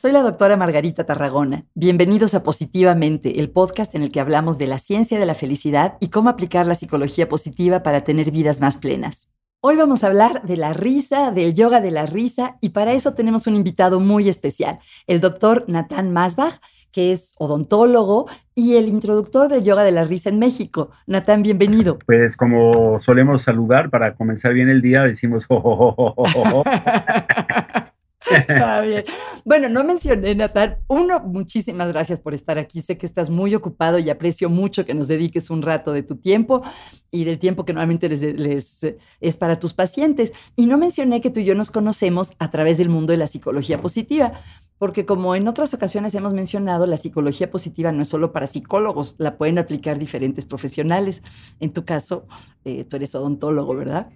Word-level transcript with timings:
Soy 0.00 0.12
la 0.12 0.22
doctora 0.22 0.56
Margarita 0.56 1.04
Tarragona. 1.04 1.66
Bienvenidos 1.74 2.32
a 2.32 2.42
Positivamente, 2.42 3.38
el 3.38 3.50
podcast 3.50 3.94
en 3.94 4.02
el 4.02 4.10
que 4.10 4.20
hablamos 4.20 4.56
de 4.56 4.66
la 4.66 4.78
ciencia 4.78 5.18
de 5.18 5.26
la 5.26 5.34
felicidad 5.34 5.98
y 6.00 6.08
cómo 6.08 6.30
aplicar 6.30 6.66
la 6.66 6.74
psicología 6.74 7.28
positiva 7.28 7.82
para 7.82 8.00
tener 8.00 8.30
vidas 8.30 8.62
más 8.62 8.78
plenas. 8.78 9.30
Hoy 9.60 9.76
vamos 9.76 10.02
a 10.02 10.06
hablar 10.06 10.40
de 10.40 10.56
la 10.56 10.72
risa, 10.72 11.32
del 11.32 11.52
yoga 11.52 11.82
de 11.82 11.90
la 11.90 12.06
risa, 12.06 12.56
y 12.62 12.70
para 12.70 12.94
eso 12.94 13.12
tenemos 13.12 13.46
un 13.46 13.56
invitado 13.56 14.00
muy 14.00 14.26
especial, 14.30 14.78
el 15.06 15.20
doctor 15.20 15.66
Natán 15.68 16.14
Masbach, 16.14 16.54
que 16.92 17.12
es 17.12 17.34
odontólogo 17.38 18.26
y 18.54 18.76
el 18.76 18.88
introductor 18.88 19.50
del 19.50 19.64
yoga 19.64 19.84
de 19.84 19.92
la 19.92 20.04
risa 20.04 20.30
en 20.30 20.38
México. 20.38 20.92
Natán, 21.06 21.42
bienvenido. 21.42 21.98
Pues 22.06 22.38
como 22.38 22.98
solemos 22.98 23.42
saludar 23.42 23.90
para 23.90 24.14
comenzar 24.14 24.54
bien 24.54 24.70
el 24.70 24.80
día, 24.80 25.02
decimos 25.02 25.46
Está 28.28 28.80
bien. 28.82 29.04
Bueno, 29.44 29.68
no 29.68 29.82
mencioné, 29.84 30.34
Natal. 30.34 30.78
Uno, 30.88 31.20
muchísimas 31.20 31.88
gracias 31.88 32.20
por 32.20 32.34
estar 32.34 32.58
aquí. 32.58 32.82
Sé 32.82 32.98
que 32.98 33.06
estás 33.06 33.30
muy 33.30 33.54
ocupado 33.54 33.98
y 33.98 34.10
aprecio 34.10 34.50
mucho 34.50 34.84
que 34.84 34.94
nos 34.94 35.08
dediques 35.08 35.50
un 35.50 35.62
rato 35.62 35.92
de 35.92 36.02
tu 36.02 36.16
tiempo 36.16 36.62
y 37.10 37.24
del 37.24 37.38
tiempo 37.38 37.64
que 37.64 37.72
normalmente 37.72 38.08
les, 38.08 38.86
es 39.20 39.36
para 39.36 39.58
tus 39.58 39.74
pacientes. 39.74 40.32
Y 40.56 40.66
no 40.66 40.78
mencioné 40.78 41.20
que 41.20 41.30
tú 41.30 41.40
y 41.40 41.44
yo 41.44 41.54
nos 41.54 41.70
conocemos 41.70 42.34
a 42.38 42.50
través 42.50 42.78
del 42.78 42.90
mundo 42.90 43.12
de 43.12 43.16
la 43.16 43.26
psicología 43.26 43.78
positiva, 43.78 44.32
porque 44.78 45.06
como 45.06 45.34
en 45.34 45.48
otras 45.48 45.74
ocasiones 45.74 46.14
hemos 46.14 46.32
mencionado, 46.32 46.86
la 46.86 46.96
psicología 46.96 47.50
positiva 47.50 47.92
no 47.92 48.02
es 48.02 48.08
solo 48.08 48.32
para 48.32 48.46
psicólogos, 48.46 49.16
la 49.18 49.36
pueden 49.38 49.58
aplicar 49.58 49.98
diferentes 49.98 50.44
profesionales. 50.44 51.22
En 51.58 51.72
tu 51.72 51.84
caso, 51.84 52.26
eh, 52.64 52.84
tú 52.84 52.96
eres 52.96 53.14
odontólogo, 53.14 53.74
¿verdad? 53.74 54.10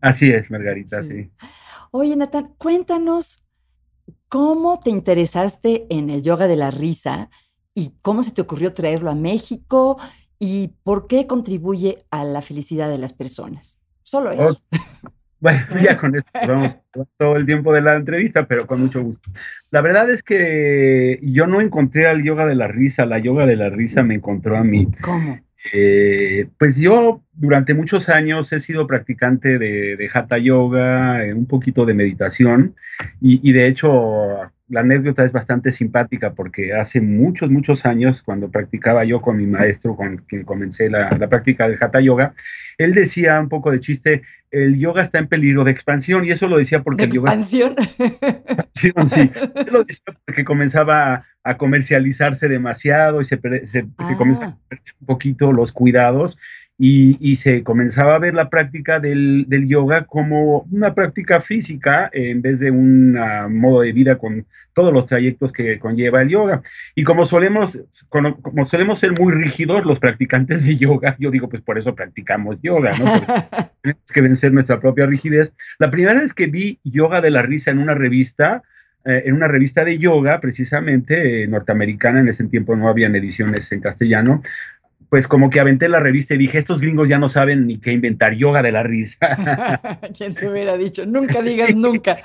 Así 0.00 0.30
es, 0.30 0.50
Margarita, 0.50 1.04
sí. 1.04 1.30
Oye, 1.92 2.16
Natán, 2.16 2.54
cuéntanos 2.56 3.44
cómo 4.28 4.80
te 4.80 4.90
interesaste 4.90 5.86
en 5.90 6.10
el 6.10 6.22
yoga 6.22 6.46
de 6.46 6.56
la 6.56 6.70
risa 6.70 7.30
y 7.74 7.92
cómo 8.02 8.22
se 8.22 8.32
te 8.32 8.42
ocurrió 8.42 8.72
traerlo 8.72 9.10
a 9.10 9.14
México 9.14 9.98
y 10.38 10.72
por 10.82 11.06
qué 11.06 11.26
contribuye 11.26 12.04
a 12.10 12.24
la 12.24 12.42
felicidad 12.42 12.90
de 12.90 12.98
las 12.98 13.12
personas. 13.12 13.78
Solo 14.02 14.30
oh, 14.30 14.32
eso. 14.32 14.62
bueno, 15.40 15.66
ya 15.82 15.96
con 15.96 16.14
esto 16.16 16.30
vamos 16.34 16.76
todo 17.16 17.36
el 17.36 17.46
tiempo 17.46 17.72
de 17.72 17.80
la 17.80 17.94
entrevista, 17.94 18.46
pero 18.46 18.66
con 18.66 18.80
mucho 18.80 19.02
gusto. 19.02 19.30
La 19.70 19.80
verdad 19.80 20.10
es 20.10 20.22
que 20.22 21.20
yo 21.22 21.46
no 21.46 21.60
encontré 21.60 22.08
al 22.08 22.22
yoga 22.22 22.46
de 22.46 22.54
la 22.54 22.68
risa, 22.68 23.06
la 23.06 23.18
yoga 23.18 23.46
de 23.46 23.56
la 23.56 23.70
risa 23.70 24.02
me 24.02 24.14
encontró 24.14 24.56
a 24.56 24.64
mí. 24.64 24.88
¿Cómo? 25.00 25.38
Eh, 25.70 26.48
pues 26.58 26.76
yo 26.76 27.22
durante 27.32 27.72
muchos 27.72 28.08
años 28.08 28.52
he 28.52 28.58
sido 28.58 28.88
practicante 28.88 29.58
de, 29.58 30.10
hatha 30.12 30.38
yoga, 30.38 31.24
eh, 31.24 31.32
un 31.32 31.46
poquito 31.46 31.86
de 31.86 31.94
meditación 31.94 32.74
y, 33.20 33.52
de 33.52 33.68
hecho 33.68 34.50
la 34.68 34.80
anécdota 34.80 35.22
es 35.22 35.32
bastante 35.32 35.70
simpática 35.70 36.32
porque 36.32 36.72
hace 36.72 37.00
muchos, 37.00 37.50
muchos 37.50 37.84
años 37.86 38.22
cuando 38.22 38.50
practicaba 38.50 39.04
yo 39.04 39.20
con 39.20 39.36
mi 39.36 39.46
maestro, 39.46 39.94
con 39.94 40.16
quien 40.26 40.44
comencé 40.44 40.90
la, 40.90 41.10
la 41.10 41.28
práctica 41.28 41.68
del 41.68 41.78
hatha 41.80 42.00
yoga, 42.00 42.34
él 42.78 42.92
decía 42.92 43.38
un 43.38 43.48
poco 43.48 43.70
de 43.70 43.80
chiste, 43.80 44.22
el 44.50 44.78
yoga 44.78 45.02
está 45.02 45.18
en 45.18 45.28
peligro 45.28 45.64
de 45.64 45.70
expansión 45.70 46.24
y 46.24 46.30
eso 46.30 46.48
lo 46.48 46.58
decía 46.58 46.82
porque 46.82 47.06
¿De 47.06 47.16
expansión? 47.16 47.74
sí, 48.74 48.92
sí, 49.08 49.30
lo 49.70 49.84
decía 49.84 50.14
porque 50.24 50.44
comenzaba 50.44 51.24
a 51.44 51.56
comercializarse 51.56 52.48
demasiado 52.48 53.20
y 53.20 53.24
se, 53.24 53.38
se, 53.40 53.86
se 54.06 54.16
comenzaba 54.16 54.52
a 54.52 54.68
perder 54.68 54.94
un 55.00 55.06
poquito 55.06 55.52
los 55.52 55.72
cuidados 55.72 56.38
y, 56.84 57.36
se 57.36 57.62
comenzaba 57.62 58.16
a 58.16 58.18
ver 58.18 58.34
la 58.34 58.50
práctica 58.50 58.98
del, 58.98 59.46
yoga 59.68 60.04
como 60.04 60.66
una 60.70 60.94
práctica 60.94 61.38
física 61.38 62.10
en 62.12 62.42
vez 62.42 62.58
de 62.58 62.72
un 62.72 63.12
modo 63.50 63.82
de 63.82 63.92
vida 63.92 64.18
con 64.18 64.46
todos 64.72 64.92
los 64.92 65.06
trayectos 65.06 65.52
que 65.52 65.78
conlleva 65.78 66.22
el 66.22 66.30
yoga. 66.30 66.62
Y 66.96 67.04
como 67.04 67.24
solemos, 67.24 67.78
como, 68.08 68.64
solemos 68.64 68.98
ser 68.98 69.18
muy 69.18 69.32
rígidos 69.32 69.84
los 69.84 70.00
practicantes 70.00 70.64
de 70.64 70.76
yoga, 70.76 71.14
yo 71.20 71.30
digo, 71.30 71.48
pues 71.48 71.62
por 71.62 71.78
eso 71.78 71.94
practicamos 71.94 72.58
yoga, 72.62 72.90
¿no? 72.98 73.04
tenemos 73.82 74.02
que 74.12 74.20
vencer 74.20 74.52
nuestra 74.52 74.80
propia 74.80 75.06
rigidez. 75.06 75.52
La 75.78 75.88
primera 75.88 76.18
vez 76.18 76.34
que 76.34 76.46
vi 76.46 76.80
yoga 76.82 77.20
de 77.20 77.30
la 77.30 77.42
risa 77.42 77.70
en 77.70 77.78
una 77.78 77.94
revista, 77.94 78.62
eh, 79.04 79.22
en 79.26 79.34
una 79.34 79.48
revista 79.48 79.84
de 79.84 79.98
yoga, 79.98 80.40
precisamente 80.40 81.42
eh, 81.42 81.46
norteamericana, 81.46 82.20
en 82.20 82.28
ese 82.28 82.44
tiempo 82.44 82.76
no 82.76 82.88
habían 82.88 83.16
ediciones 83.16 83.70
en 83.72 83.80
castellano, 83.80 84.42
pues 85.12 85.28
como 85.28 85.50
que 85.50 85.60
aventé 85.60 85.90
la 85.90 86.00
revista 86.00 86.32
y 86.34 86.38
dije, 86.38 86.56
estos 86.56 86.80
gringos 86.80 87.06
ya 87.06 87.18
no 87.18 87.28
saben 87.28 87.66
ni 87.66 87.78
qué 87.78 87.92
inventar 87.92 88.32
yoga 88.32 88.62
de 88.62 88.72
la 88.72 88.82
risa. 88.82 89.18
¿Quién 90.16 90.34
te 90.34 90.48
hubiera 90.48 90.78
dicho? 90.78 91.04
Nunca 91.04 91.42
digas 91.42 91.74
nunca. 91.74 92.16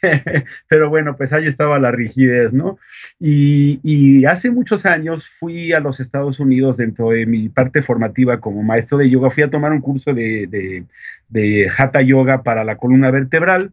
Pero 0.68 0.88
bueno, 0.88 1.18
pues 1.18 1.34
ahí 1.34 1.44
estaba 1.44 1.78
la 1.78 1.90
rigidez, 1.90 2.54
¿no? 2.54 2.78
Y, 3.20 4.24
hace 4.24 4.50
muchos 4.50 4.86
años 4.86 5.28
fui 5.28 5.74
a 5.74 5.80
los 5.80 6.00
Estados 6.00 6.40
Unidos 6.40 6.78
dentro 6.78 7.10
de 7.10 7.26
mi 7.26 7.50
parte 7.50 7.82
formativa 7.82 8.40
como 8.40 8.62
maestro 8.62 8.96
de 8.96 9.10
yoga, 9.10 9.28
fui 9.28 9.42
a 9.42 9.50
tomar 9.50 9.72
un 9.72 9.82
curso 9.82 10.14
de, 10.14 10.46
de, 10.46 10.84
de 11.28 11.70
Hatha 11.76 12.00
Yoga 12.00 12.42
para 12.42 12.64
la 12.64 12.76
columna 12.76 13.10
vertebral 13.10 13.72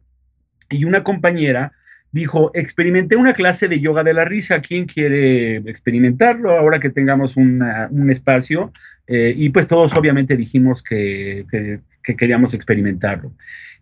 y 0.69 0.83
una 0.83 1.03
compañera 1.03 1.71
dijo, 2.13 2.51
experimenté 2.53 3.17
una 3.17 3.33
clase 3.33 3.67
de 3.67 3.81
yoga 3.81 4.03
de 4.03 4.13
la 4.13 4.23
risa, 4.23 4.61
¿quién 4.61 4.85
quiere 4.85 5.57
experimentarlo 5.57 6.57
ahora 6.57 6.79
que 6.79 6.89
tengamos 6.89 7.35
un 7.35 8.07
espacio? 8.09 8.71
Eh, 9.07 9.33
y 9.35 9.49
pues 9.49 9.67
todos 9.67 9.93
obviamente 9.95 10.37
dijimos 10.37 10.81
que, 10.81 11.45
queríamos 12.03 12.53
experimentarlo. 12.53 13.33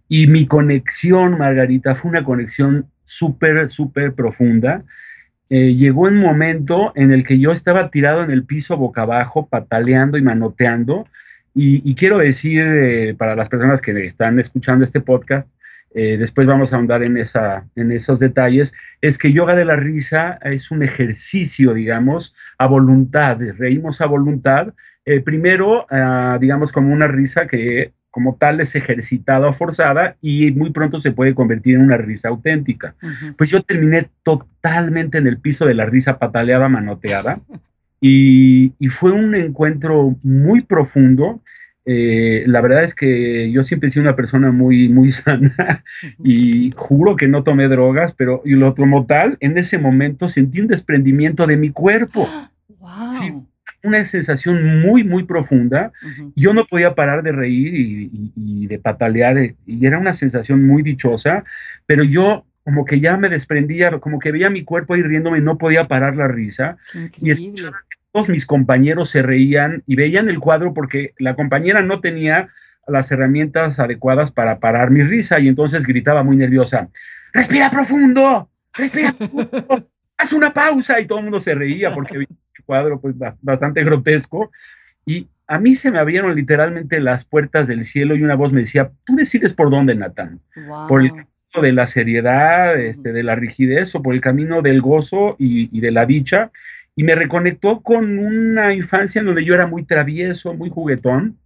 Y 0.08 0.28
mi 0.28 0.46
conexión, 0.46 1.38
Margarita, 1.38 1.96
fue 1.96 2.09
una 2.09 2.24
conexión 2.24 2.88
súper, 3.03 3.69
súper 3.69 4.14
profunda. 4.14 4.84
Eh, 5.50 5.75
llegó 5.75 6.03
un 6.03 6.18
momento 6.18 6.92
en 6.96 7.12
el 7.12 7.25
que 7.25 7.40
yo 7.40 7.52
estaba 7.52 7.92
tirado 7.92 8.24
en 8.24 8.31
el 8.31 8.44
piso 8.46 8.78
boca 8.78 9.03
abajo, 9.03 9.48
pataleando 9.48 10.18
y 10.18 10.22
manoteando. 10.22 11.08
Y, 11.53 11.96
quiero 11.96 12.18
decir 12.18 12.62
eh, 12.62 13.13
para 13.18 13.36
las 13.36 13.50
personas 13.50 13.81
que 13.81 14.06
están 14.06 14.40
escuchando 14.40 14.86
este 14.86 15.02
podcast, 15.02 15.48
eh, 15.94 16.18
después 16.18 16.47
vamos 16.47 16.72
a 16.72 16.78
ahondar 16.78 17.03
en, 17.03 17.18
esa, 17.18 17.66
en 17.75 17.91
esos 17.91 18.19
detalles, 18.19 18.74
es 19.02 19.18
que 19.18 19.34
yoga 19.34 19.56
de 19.56 19.66
la 19.66 19.75
risa 19.75 20.40
es 20.44 20.72
un 20.72 20.84
ejercicio, 20.84 21.74
digamos, 21.74 22.35
a 22.57 22.68
voluntad, 22.68 23.38
reímos 23.57 24.00
a 24.00 24.06
voluntad, 24.06 24.74
eh, 25.06 25.19
primero, 25.19 25.85
ah, 25.90 26.38
digamos, 26.40 26.72
como 26.72 26.94
una 26.94 27.07
risa 27.07 27.47
que 27.47 27.91
como 28.09 28.35
tal 28.35 28.59
es 28.59 28.75
ejercitada 28.75 29.47
o 29.47 29.53
forzada 29.53 30.18
y 30.22 30.51
muy 30.51 30.72
pronto 30.72 30.97
se 30.97 31.12
puede 31.12 31.34
convertir 31.34 31.75
en 31.75 31.81
una 31.81 31.96
risa 31.96 32.28
auténtica. 32.28 32.94
Pues 33.38 33.50
yo 33.50 33.63
terminé 33.63 34.09
totalmente 34.24 35.18
en 35.18 35.28
el 35.28 35.38
piso 35.40 35.66
de 35.66 35.75
la 35.75 35.85
risa 35.85 36.19
pataleada, 36.19 36.68
manoteada, 36.68 37.40
y, 38.01 38.74
y 38.80 38.88
fue 38.90 39.12
un 39.12 39.34
encuentro 39.35 40.18
muy 40.24 40.62
profundo 40.62 41.41
eh, 41.86 42.44
la 42.46 42.62
verdad 42.62 42.84
es 42.84 42.94
que 42.94 43.52
yo 43.52 43.64
siempre 43.64 43.88
he 43.88 43.92
sido 43.92 44.03
una 44.03 44.16
persona 44.16 44.52
muy, 44.52 44.90
muy 44.90 45.12
sana 45.12 45.84
y 46.24 46.72
juro 46.75 47.16
que 47.16 47.28
no 47.28 47.44
tomé 47.44 47.68
drogas, 47.68 48.14
pero 48.14 48.42
y 48.46 48.52
lo 48.52 48.75
como 48.75 49.06
tal, 49.06 49.38
en 49.40 49.58
ese 49.58 49.78
momento 49.78 50.28
sentí 50.28 50.62
un 50.62 50.68
desprendimiento 50.68 51.47
de 51.47 51.58
mi 51.58 51.72
cuerpo. 51.72 52.28
una 53.84 54.06
sensación 54.06 54.81
muy, 54.81 55.03
muy 55.03 55.24
profunda. 55.24 55.92
Yo 56.36 56.53
no 56.53 56.66
podía 56.66 56.94
parar 56.94 57.24
de 57.24 57.31
reír 57.31 58.09
y, 58.36 58.68
de 58.68 58.78
patalear 58.78 59.38
eh, 59.40 59.56
y 59.66 59.86
era 59.86 59.98
una 59.98 60.13
sensación 60.13 60.66
muy 60.66 60.84
dichosa, 60.84 61.44
pero 61.88 62.03
yo 62.03 62.46
como 62.63 62.86
que 62.86 63.00
ya 63.00 63.18
me 63.18 63.28
desprendía, 63.28 63.90
como 64.00 64.19
que 64.19 64.31
veía 64.31 64.51
mi 64.51 64.63
cuerpo 64.63 64.94
ahí 64.94 65.01
riéndome 65.01 65.39
y 65.39 65.42
no 65.42 65.57
podía 65.57 65.88
parar 65.88 66.16
la 66.16 66.27
risa. 66.27 66.77
Y 67.19 67.31
todos 68.12 68.30
mis 68.30 68.46
compañeros 68.46 69.10
se 69.10 69.22
reían 69.22 69.84
y 69.88 69.96
veían 69.96 70.30
el 70.30 70.40
cuadro 70.40 70.74
porque 70.74 71.13
la 71.18 71.36
compañera 71.36 71.81
no 71.81 72.02
tenía 72.02 72.50
las 72.88 73.12
herramientas 73.12 73.80
adecuadas 73.80 74.31
para 74.31 74.60
parar 74.60 74.92
mi 74.92 75.04
risa 75.04 75.40
y 75.40 75.48
entonces 75.48 75.86
gritaba 75.86 76.24
muy 76.24 76.36
nerviosa, 76.36 76.90
respira 77.34 77.69
profundo, 77.69 78.50
respira 78.74 79.13
profundo, 79.13 79.88
haz 80.18 80.34
una 80.34 80.54
pausa 80.54 81.00
y 81.00 81.08
todo 81.08 81.19
el 81.19 81.25
mundo 81.25 81.40
se 81.40 81.56
reía 81.56 81.94
porque 81.94 82.18
vi 82.18 82.28
el 82.58 82.63
cuadro 82.66 83.00
pues 83.00 83.16
bastante 83.42 83.84
grotesco. 83.84 84.52
Y 85.06 85.28
a 85.48 85.58
mí 85.58 85.75
se 85.75 85.90
me 85.90 86.00
abrieron 86.00 86.36
literalmente 86.36 87.00
las 87.00 87.25
puertas 87.25 87.68
del 87.68 87.86
cielo 87.86 88.16
y 88.16 88.24
una 88.24 88.36
voz 88.36 88.52
me 88.52 88.62
decía, 88.62 88.92
tú 89.04 89.16
decides 89.16 89.54
por 89.54 89.69
dónde, 89.69 89.96
Natán, 89.96 90.40
por 90.88 91.02
el 91.02 91.10
camino 91.10 91.28
de 91.62 91.72
la 91.72 91.88
seriedad, 91.88 92.80
este, 92.80 93.12
de 93.12 93.24
la 93.24 93.36
rigidez 93.36 93.96
o 93.96 94.02
por 94.02 94.13
el 94.13 94.22
camino 94.22 94.62
del 94.62 94.81
gozo 94.81 95.36
y 95.40 95.80
de 95.80 95.92
la 95.92 96.06
dicha 96.06 96.52
y 96.95 97.03
me 97.03 97.15
reconectó 97.15 97.81
con 97.81 98.19
una 98.19 98.73
infancia 98.73 99.19
en 99.19 99.25
donde 99.25 99.45
yo 99.45 99.53
era 99.53 99.67
muy 99.67 99.83
travieso, 99.83 100.53
muy 100.53 100.69
juguetón. 100.69 101.38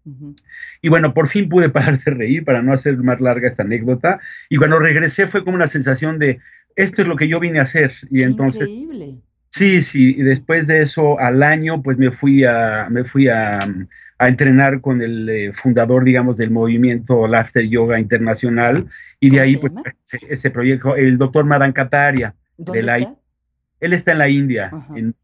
Y 0.81 0.89
bueno, 0.89 1.13
por 1.13 1.27
fin 1.27 1.49
pude 1.49 1.69
parar 1.69 1.99
de 1.99 2.11
reír 2.11 2.43
para 2.43 2.61
no 2.61 2.73
hacer 2.73 2.97
más 2.97 3.21
larga 3.21 3.47
esta 3.47 3.63
anécdota. 3.63 4.19
Y 4.49 4.57
cuando 4.57 4.79
regresé 4.79 5.27
fue 5.27 5.43
como 5.43 5.55
una 5.55 5.67
sensación 5.67 6.19
de, 6.19 6.39
esto 6.75 7.01
es 7.01 7.07
lo 7.07 7.15
que 7.15 7.27
yo 7.27 7.39
vine 7.39 7.59
a 7.59 7.63
hacer. 7.63 7.93
Y 8.09 8.23
entonces... 8.23 8.67
Increíble. 8.67 9.21
Sí, 9.51 9.81
sí, 9.83 10.15
y 10.17 10.21
después 10.21 10.67
de 10.67 10.81
eso, 10.81 11.17
al 11.17 11.41
año, 11.41 11.81
pues 11.81 11.97
me 11.97 12.11
fui 12.11 12.43
a, 12.43 12.87
me 12.89 13.05
fui 13.05 13.29
a, 13.29 13.59
a 14.17 14.27
entrenar 14.27 14.81
con 14.81 15.01
el 15.01 15.29
eh, 15.29 15.53
fundador, 15.53 16.03
digamos, 16.03 16.35
del 16.35 16.51
movimiento 16.51 17.25
Laughter 17.25 17.65
Yoga 17.67 17.97
Internacional, 17.97 18.87
y 19.19 19.29
de 19.29 19.39
ahí, 19.39 19.55
pues, 19.55 19.71
ese, 20.27 20.51
proyecto, 20.51 20.97
el 20.97 21.17
doctor 21.17 21.45
Madan 21.45 21.71
Kataria, 21.71 22.35
¿Dónde 22.57 22.79
está? 22.81 23.15
Él 23.79 23.93
está 23.93 24.13
en 24.13 24.17
la 24.17 24.29
India, 24.29 24.71
en 24.95 25.15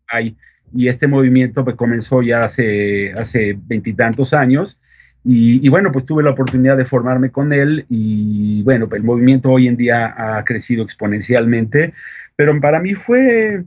y 0.73 0.87
este 0.87 1.07
movimiento 1.07 1.63
pues, 1.63 1.75
comenzó 1.75 2.21
ya 2.21 2.45
hace 2.45 3.13
hace 3.13 3.57
veintitantos 3.67 4.33
años. 4.33 4.79
Y, 5.23 5.69
bueno, 5.69 5.91
pues 5.91 6.05
tuve 6.05 6.23
la 6.23 6.31
oportunidad 6.31 6.77
de 6.77 6.85
formarme 6.85 7.29
con 7.29 7.53
él 7.53 7.85
y 7.89 8.63
bueno, 8.63 8.89
el 8.91 9.03
movimiento 9.03 9.51
hoy 9.51 9.67
en 9.67 9.77
día 9.77 10.15
ha 10.17 10.43
crecido 10.43 10.83
exponencialmente, 10.83 11.93
pero 12.35 12.59
para 12.59 12.79
mí 12.79 12.95
fue 12.95 13.63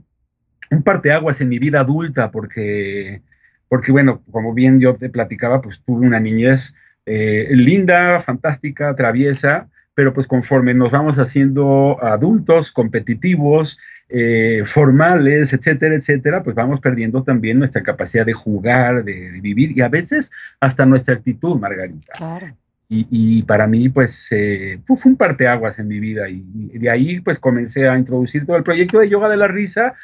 un 0.69 0.83
parteaguas 0.83 1.39
en 1.39 1.47
mi 1.47 1.57
vida 1.57 1.79
adulta 1.79 2.29
porque, 2.29 3.21
porque 3.69 3.93
bueno, 3.93 4.21
como 4.31 4.53
bien 4.53 4.81
yo 4.81 4.95
te 4.95 5.09
platicaba, 5.09 5.61
pues 5.61 5.81
tuve 5.85 6.05
una 6.05 6.19
niñez 6.19 6.73
eh, 7.05 7.47
linda, 7.51 8.19
fantástica, 8.19 8.93
traviesa, 8.93 9.69
pero 9.93 10.13
pues 10.13 10.27
conforme 10.27 10.73
nos 10.73 10.91
vamos 10.91 11.17
haciendo 11.19 12.03
adultos, 12.03 12.73
competitivos, 12.73 13.79
eh, 14.07 14.61
formales, 14.65 15.51
etcétera, 15.51 15.95
etcétera, 15.95 16.43
pues 16.43 16.55
vamos 16.55 16.79
perdiendo 16.79 17.23
también 17.23 17.57
nuestra 17.57 17.81
capacidad 17.81 18.25
de 18.25 18.33
jugar, 18.33 19.03
de, 19.03 19.31
vivir 19.41 19.75
y 19.75 19.81
a 19.81 19.89
veces 19.89 20.31
hasta 20.59 20.85
nuestra 20.85 21.15
actitud, 21.15 21.59
Margarita. 21.59 22.13
Claro. 22.15 22.55
Y, 22.87 23.41
para 23.43 23.65
mí, 23.65 23.89
pues, 23.89 24.27
eh, 24.29 24.79
fue 24.85 24.97
un 25.05 25.17
parteaguas 25.17 25.79
en 25.79 25.87
mi 25.87 25.99
vida 25.99 26.29
y, 26.29 26.43
de 26.77 26.89
ahí, 26.89 27.19
pues, 27.19 27.39
comencé 27.39 27.89
a 27.89 27.97
introducir 27.97 28.45
todo 28.45 28.57
el 28.57 28.63
proyecto 28.63 28.99
de 28.99 29.09
yoga 29.09 29.27
de 29.27 29.37
la 29.37 29.47
risa, 29.47 29.95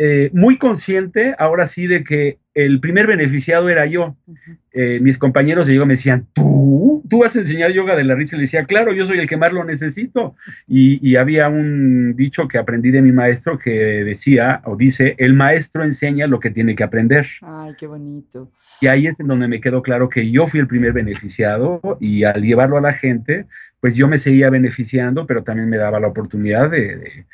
eh, 0.00 0.30
muy 0.32 0.58
consciente, 0.58 1.34
ahora 1.38 1.66
sí, 1.66 1.88
de 1.88 2.04
que 2.04 2.38
el 2.54 2.78
primer 2.78 3.08
beneficiado 3.08 3.68
era 3.68 3.84
yo. 3.84 4.16
Eh, 4.72 5.00
mis 5.02 5.18
compañeros 5.18 5.66
de 5.66 5.74
yoga 5.74 5.86
me 5.86 5.94
decían, 5.94 6.28
¿tú? 6.32 7.02
¿Tú 7.08 7.18
vas 7.18 7.34
a 7.34 7.40
enseñar 7.40 7.72
yoga 7.72 7.96
de 7.96 8.04
la 8.04 8.14
risa? 8.14 8.36
Y 8.36 8.38
le 8.38 8.42
decía, 8.44 8.64
claro, 8.64 8.92
yo 8.92 9.04
soy 9.04 9.18
el 9.18 9.26
que 9.26 9.36
más 9.36 9.52
lo 9.52 9.64
necesito. 9.64 10.36
Y, 10.68 11.16
había 11.16 11.48
un 11.48 12.14
dicho 12.14 12.46
que 12.46 12.58
aprendí 12.58 12.92
de 12.92 13.02
mi 13.02 13.10
maestro 13.10 13.58
que 13.58 13.70
decía, 14.04 14.60
o 14.64 14.76
dice, 14.76 15.16
el 15.18 15.34
maestro 15.34 15.82
enseña 15.82 16.28
lo 16.28 16.38
que 16.38 16.50
tiene 16.50 16.76
que 16.76 16.84
aprender. 16.84 17.26
Ay, 17.42 17.74
qué 17.76 17.88
bonito. 17.88 18.52
Y 18.80 18.86
ahí 18.86 19.08
es 19.08 19.18
en 19.18 19.26
donde 19.26 19.48
me 19.48 19.60
quedó 19.60 19.82
claro 19.82 20.08
que 20.08 20.30
yo 20.30 20.46
fui 20.46 20.60
el 20.60 20.68
primer 20.68 20.92
beneficiado 20.92 21.98
y 22.00 22.22
al 22.22 22.42
llevarlo 22.42 22.76
a 22.76 22.80
la 22.80 22.92
gente, 22.92 23.46
pues 23.80 23.96
yo 23.96 24.06
me 24.06 24.18
seguía 24.18 24.48
beneficiando, 24.48 25.26
pero 25.26 25.42
también 25.42 25.68
me 25.68 25.76
daba 25.76 25.98
la 25.98 26.06
oportunidad 26.06 26.70
de 26.70 26.96
de 26.96 27.26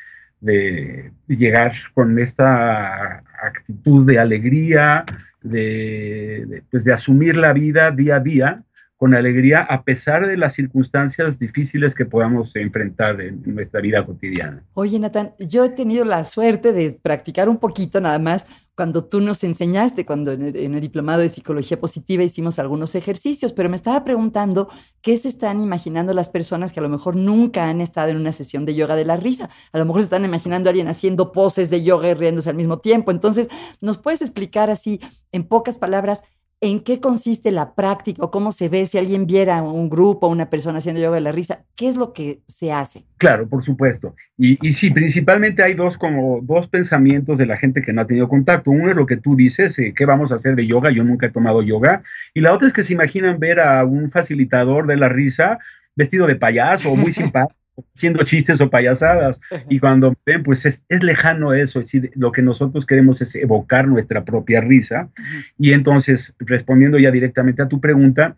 llegar 1.27 1.73
con 1.93 2.19
esta 2.19 3.23
actitud 3.41 4.05
de 4.05 4.19
alegría, 4.19 5.05
de, 5.41 6.63
pues 6.71 6.83
de 6.83 6.93
asumir 6.93 7.37
la 7.37 7.53
vida 7.53 7.91
día 7.91 8.15
a 8.17 8.19
día 8.19 8.64
con 8.97 9.13
alegría 9.13 9.61
a 9.61 9.83
pesar 9.83 10.25
de 10.25 10.37
las 10.37 10.53
circunstancias 10.53 11.37
difíciles 11.37 11.93
que 11.93 12.05
podamos 12.05 12.55
enfrentar 12.55 13.19
en, 13.19 13.41
nuestra 13.45 13.81
vida 13.81 14.05
cotidiana. 14.05 14.63
Oye, 14.73 14.99
Natán, 14.99 15.33
yo 15.39 15.65
he 15.65 15.69
tenido 15.69 16.05
la 16.05 16.23
suerte 16.23 16.71
de 16.71 16.91
practicar 16.91 17.49
un 17.49 17.57
poquito 17.57 17.99
nada 17.99 18.19
más 18.19 18.45
cuando 18.73 19.05
tú 19.05 19.21
nos 19.21 19.43
enseñaste, 19.43 20.05
cuando 20.05 20.33
en 20.33 20.43
el, 20.43 20.81
diplomado 20.81 21.21
de 21.21 21.29
psicología 21.29 21.79
positiva 21.79 22.23
hicimos 22.23 22.59
algunos 22.59 22.93
ejercicios, 22.95 23.53
pero 23.53 23.69
me 23.69 23.77
estaba 23.77 24.03
preguntando 24.03 24.69
qué 25.01 25.15
se 25.15 25.29
están 25.29 25.61
imaginando 25.61 26.13
las 26.13 26.27
personas 26.27 26.73
que 26.73 26.81
a 26.81 26.83
lo 26.83 26.89
mejor 26.89 27.15
nunca 27.15 27.69
han 27.69 27.79
estado 27.79 28.09
en 28.09 28.17
una 28.17 28.33
sesión 28.33 28.65
de 28.65 28.75
yoga 28.75 28.97
de 28.97 29.05
la 29.05 29.15
risa. 29.15 29.49
A 29.71 29.77
lo 29.77 29.85
mejor 29.85 30.01
se 30.01 30.05
están 30.05 30.25
imaginando 30.25 30.69
a 30.69 30.71
alguien 30.71 30.89
haciendo 30.89 31.31
poses 31.31 31.69
de 31.69 31.83
yoga 31.83 32.09
y 32.09 32.13
riéndose 32.15 32.49
al 32.49 32.57
mismo 32.57 32.79
tiempo. 32.79 33.11
Entonces, 33.11 33.47
¿nos 33.81 33.97
puedes 33.97 34.21
explicar 34.21 34.69
así, 34.69 34.99
en 35.31 35.47
pocas 35.47 35.77
palabras, 35.77 36.21
en 36.65 36.79
qué 36.79 36.99
consiste 36.99 37.51
la 37.51 37.75
práctica 37.75 38.23
o 38.23 38.31
cómo 38.31 38.51
se 38.51 38.69
ve 38.69 38.87
si 38.87 38.97
alguien 38.97 39.27
viera 39.27 39.61
un 39.61 39.87
grupo, 39.87 40.27
una 40.27 40.49
persona 40.49 40.79
haciendo 40.79 40.99
yoga 40.99 41.15
de 41.15 41.21
la 41.21 41.31
risa, 41.31 41.63
qué 41.75 41.87
es 41.87 41.95
lo 41.95 42.11
que 42.11 42.41
se 42.47 42.71
hace. 42.71 43.03
Claro, 43.17 43.47
por 43.47 43.63
supuesto. 43.63 44.15
Y, 44.35 44.57
y, 44.67 44.73
sí, 44.73 44.89
principalmente 44.89 45.61
hay 45.61 45.75
dos 45.75 45.97
como 45.97 46.39
dos 46.41 46.67
pensamientos 46.67 47.37
de 47.37 47.45
la 47.45 47.57
gente 47.57 47.81
que 47.81 47.93
no 47.93 48.01
ha 48.01 48.07
tenido 48.07 48.27
contacto. 48.27 48.71
Uno 48.71 48.89
es 48.89 48.95
lo 48.95 49.05
que 49.05 49.17
tú 49.17 49.35
dices, 49.35 49.77
eh, 49.77 49.93
¿qué 49.95 50.05
vamos 50.05 50.31
a 50.31 50.35
hacer 50.35 50.55
de 50.55 50.65
yoga? 50.65 50.91
Yo 50.91 51.03
nunca 51.03 51.27
he 51.27 51.31
tomado 51.31 51.61
yoga. 51.61 52.01
Y 52.33 52.41
la 52.41 52.51
otra 52.51 52.67
es 52.67 52.73
que 52.73 52.83
se 52.83 52.93
imaginan 52.93 53.39
ver 53.39 53.59
a 53.59 53.85
un 53.85 54.09
facilitador 54.09 54.87
de 54.87 54.97
la 54.97 55.07
risa 55.07 55.59
vestido 55.95 56.25
de 56.25 56.35
payaso 56.35 56.91
o 56.91 56.95
muy 56.95 57.11
simpático 57.13 57.64
haciendo 57.93 58.23
chistes 58.23 58.61
o 58.61 58.69
payasadas. 58.69 59.39
Y 59.69 59.79
cuando 59.79 60.15
ven, 60.25 60.43
pues 60.43 60.65
es, 60.65 60.83
lejano 60.89 61.53
eso, 61.53 61.79
es 61.79 61.85
decir, 61.85 62.11
lo 62.15 62.31
que 62.31 62.41
nosotros 62.41 62.85
queremos 62.85 63.21
es 63.21 63.35
evocar 63.35 63.87
nuestra 63.87 64.23
propia 64.23 64.61
risa. 64.61 65.09
Y 65.57 65.73
entonces, 65.73 66.33
respondiendo 66.39 66.97
ya 66.97 67.11
directamente 67.11 67.61
a 67.61 67.67
tu 67.67 67.79
pregunta, 67.79 68.35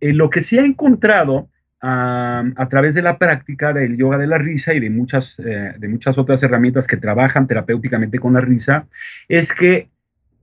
eh, 0.00 0.12
lo 0.12 0.30
que 0.30 0.42
se 0.42 0.60
ha 0.60 0.64
encontrado 0.64 1.48
a 1.82 2.66
través 2.68 2.94
de 2.94 3.00
la 3.00 3.16
práctica 3.16 3.72
del 3.72 3.96
yoga 3.96 4.18
de 4.18 4.26
la 4.26 4.36
risa 4.36 4.74
y 4.74 4.80
de 4.80 4.90
muchas, 4.90 5.38
eh, 5.38 5.72
de 5.78 5.88
muchas 5.88 6.18
otras 6.18 6.42
herramientas 6.42 6.86
que 6.86 6.98
trabajan 6.98 7.46
terapéuticamente 7.46 8.18
con 8.18 8.34
la 8.34 8.42
risa, 8.42 8.86
es 9.30 9.54
que 9.54 9.88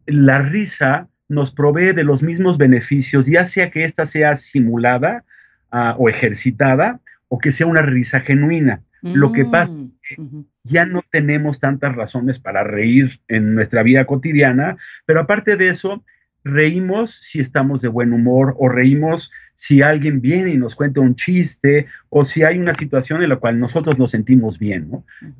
la 0.07 0.39
risa 0.39 1.07
nos 1.29 1.51
provee 1.51 1.93
de 1.93 2.03
los 2.03 2.23
mismos 2.23 2.57
beneficios, 2.57 3.27
ya 3.27 3.45
sea 3.45 3.69
que 3.69 3.83
ésta 3.83 4.07
sea 4.07 4.35
simulada 4.35 5.25
ah, 5.69 5.95
o 5.99 6.09
ejercitada 6.09 7.01
o 7.29 7.39
que 7.39 7.51
sea 7.51 7.67
una 7.67 7.81
risa 7.81 8.21
genuina. 8.21 8.81
Lo 9.01 9.31
que 9.31 9.45
pasa 9.45 9.79
es 9.79 9.93
que 10.01 10.21
mm, 10.21 10.45
ya 10.63 10.85
no 10.85 11.03
tenemos 11.11 11.59
tantas 11.59 11.95
razones 11.95 12.39
para 12.39 12.63
reír 12.63 13.19
en 13.27 13.55
nuestra 13.55 13.83
vida 13.83 14.05
cotidiana, 14.05 14.77
pero 15.05 15.21
aparte 15.21 15.55
de 15.55 15.69
eso, 15.69 16.03
reímos 16.43 17.11
si 17.11 17.39
estamos 17.39 17.81
de 17.81 17.89
buen 17.89 18.13
humor 18.13 18.55
o 18.57 18.69
reímos 18.69 19.31
si 19.53 19.81
alguien 19.81 20.21
viene 20.21 20.51
y 20.51 20.57
nos 20.57 20.75
cuenta 20.75 21.01
un 21.01 21.15
chiste 21.15 21.87
o 22.09 22.23
si 22.23 22.43
hay 22.43 22.57
una 22.57 22.73
situación 22.73 23.21
en 23.21 23.29
la 23.29 23.37
cual 23.37 23.59
nosotros 23.59 23.97
nos 23.97 24.11
sentimos 24.11 24.59
bien. 24.59 24.89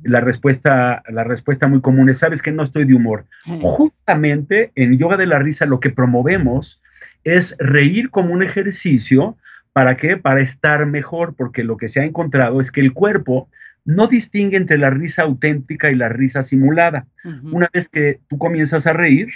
la, 0.02 0.20
respuesta, 0.20 1.02
la 1.08 1.24
respuesta 1.24 1.66
muy 1.68 1.80
común 1.80 2.08
es, 2.10 2.18
sabes 2.18 2.42
que 2.42 2.52
no 2.52 2.62
estoy 2.62 2.84
de 2.84 2.94
humor. 2.94 3.26
Justamente 3.60 4.72
en 4.74 4.98
yoga 4.98 5.16
de 5.16 5.26
la 5.26 5.38
risa 5.38 5.66
lo 5.66 5.80
que 5.80 5.90
promovemos 5.90 6.82
es 7.24 7.56
reír 7.58 8.10
como 8.10 8.32
un 8.32 8.42
ejercicio 8.42 9.36
¿Para 9.72 9.96
qué? 9.96 10.16
Para 10.16 10.40
estar 10.40 10.84
mejor, 10.86 11.34
porque 11.34 11.64
lo 11.64 11.76
que 11.76 11.88
se 11.88 12.00
ha 12.00 12.04
encontrado 12.04 12.60
es 12.60 12.70
que 12.70 12.80
el 12.80 12.92
cuerpo 12.92 13.48
no 13.84 14.06
distingue 14.06 14.56
entre 14.56 14.76
la 14.76 14.90
risa 14.90 15.22
auténtica 15.22 15.90
y 15.90 15.94
la 15.94 16.08
risa 16.08 16.42
simulada. 16.42 17.06
Una 17.42 17.68
vez 17.72 17.88
que 17.88 18.20
tú 18.28 18.36
comienzas 18.36 18.86
a 18.86 18.92
reír, 18.92 19.28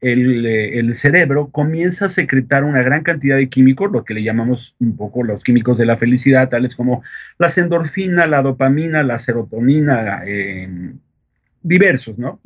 eh, 0.00 0.78
el, 0.78 0.94
cerebro 0.94 1.48
comienza 1.48 2.06
a 2.06 2.08
secretar 2.08 2.62
una 2.62 2.82
gran 2.82 3.02
cantidad 3.02 3.36
de 3.36 3.48
químicos, 3.48 3.90
lo 3.90 4.04
que 4.04 4.14
le 4.14 4.22
llamamos 4.22 4.76
un 4.78 4.96
poco 4.96 5.24
los 5.24 5.42
químicos 5.42 5.76
de 5.76 5.86
la 5.86 5.96
felicidad, 5.96 6.48
tales 6.48 6.76
como 6.76 7.02
la 7.38 7.52
endorfina, 7.54 8.26
la 8.28 8.40
dopamina, 8.40 9.02
la 9.02 9.18
serotonina, 9.18 10.22
em, 10.24 10.98
diversos, 11.62 12.16
¿no? 12.16 12.40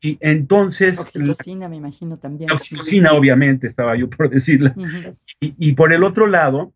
Y 0.00 0.18
entonces... 0.20 0.98
Oxitocina, 0.98 1.68
me 1.68 1.76
imagino 1.76 2.16
también. 2.16 2.50
Oxitocina, 2.50 3.12
obviamente, 3.12 3.66
estaba 3.66 3.96
yo 3.96 4.08
por 4.10 4.30
decirla. 4.30 4.74
y, 5.40 5.72
por 5.72 5.92
el 5.92 6.04
otro 6.04 6.26
lado, 6.26 6.72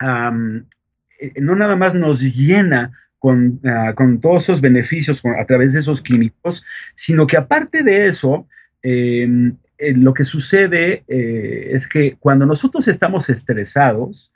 eh, 0.00 1.32
no 1.40 1.56
nada 1.56 1.76
más 1.76 1.94
nos 1.94 2.20
llena 2.20 2.92
con, 3.18 3.60
ah, 3.64 3.94
todos 4.20 4.44
esos 4.44 4.60
beneficios 4.60 5.22
a 5.24 5.44
través 5.44 5.72
de 5.72 5.80
esos 5.80 6.00
químicos, 6.00 6.64
sino 6.94 7.26
que 7.26 7.36
aparte 7.36 7.82
de 7.82 8.06
eso, 8.06 8.46
em, 8.82 9.56
eh, 9.78 9.92
lo 9.94 10.14
que 10.14 10.24
sucede 10.24 11.04
eh, 11.08 11.70
es 11.72 11.86
que 11.86 12.16
cuando 12.18 12.46
nosotros 12.46 12.86
estamos 12.88 13.28
estresados, 13.28 14.32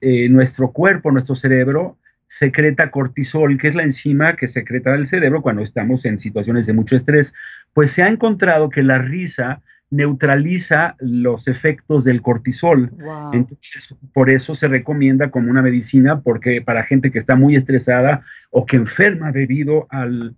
nuestro 0.00 0.70
cuerpo, 0.70 1.10
nuestro 1.10 1.34
cerebro, 1.34 1.98
secreta 2.28 2.90
cortisol, 2.90 3.58
que 3.58 3.68
es 3.68 3.74
la 3.74 3.82
enzima 3.82 4.36
que 4.36 4.46
secreta 4.46 4.94
el 4.94 5.06
cerebro 5.06 5.42
cuando 5.42 5.62
estamos 5.62 6.04
en 6.04 6.18
situaciones 6.18 6.66
de 6.66 6.74
mucho 6.74 6.94
estrés. 6.94 7.32
Pues 7.72 7.90
se 7.90 8.02
ha 8.02 8.08
encontrado 8.08 8.68
que 8.68 8.82
la 8.82 8.98
risa 8.98 9.62
neutraliza 9.90 10.96
los 10.98 11.48
efectos 11.48 12.04
del 12.04 12.20
cortisol. 12.20 12.92
Entonces, 13.32 13.94
por 14.12 14.28
eso 14.28 14.54
se 14.54 14.68
recomienda 14.68 15.30
como 15.30 15.50
una 15.50 15.62
medicina, 15.62 16.20
porque 16.20 16.60
para 16.60 16.84
gente 16.84 17.10
que 17.10 17.18
está 17.18 17.36
muy 17.36 17.56
estresada 17.56 18.22
o 18.50 18.66
que 18.66 18.76
enferma 18.76 19.32
debido 19.32 19.86
al, 19.88 20.36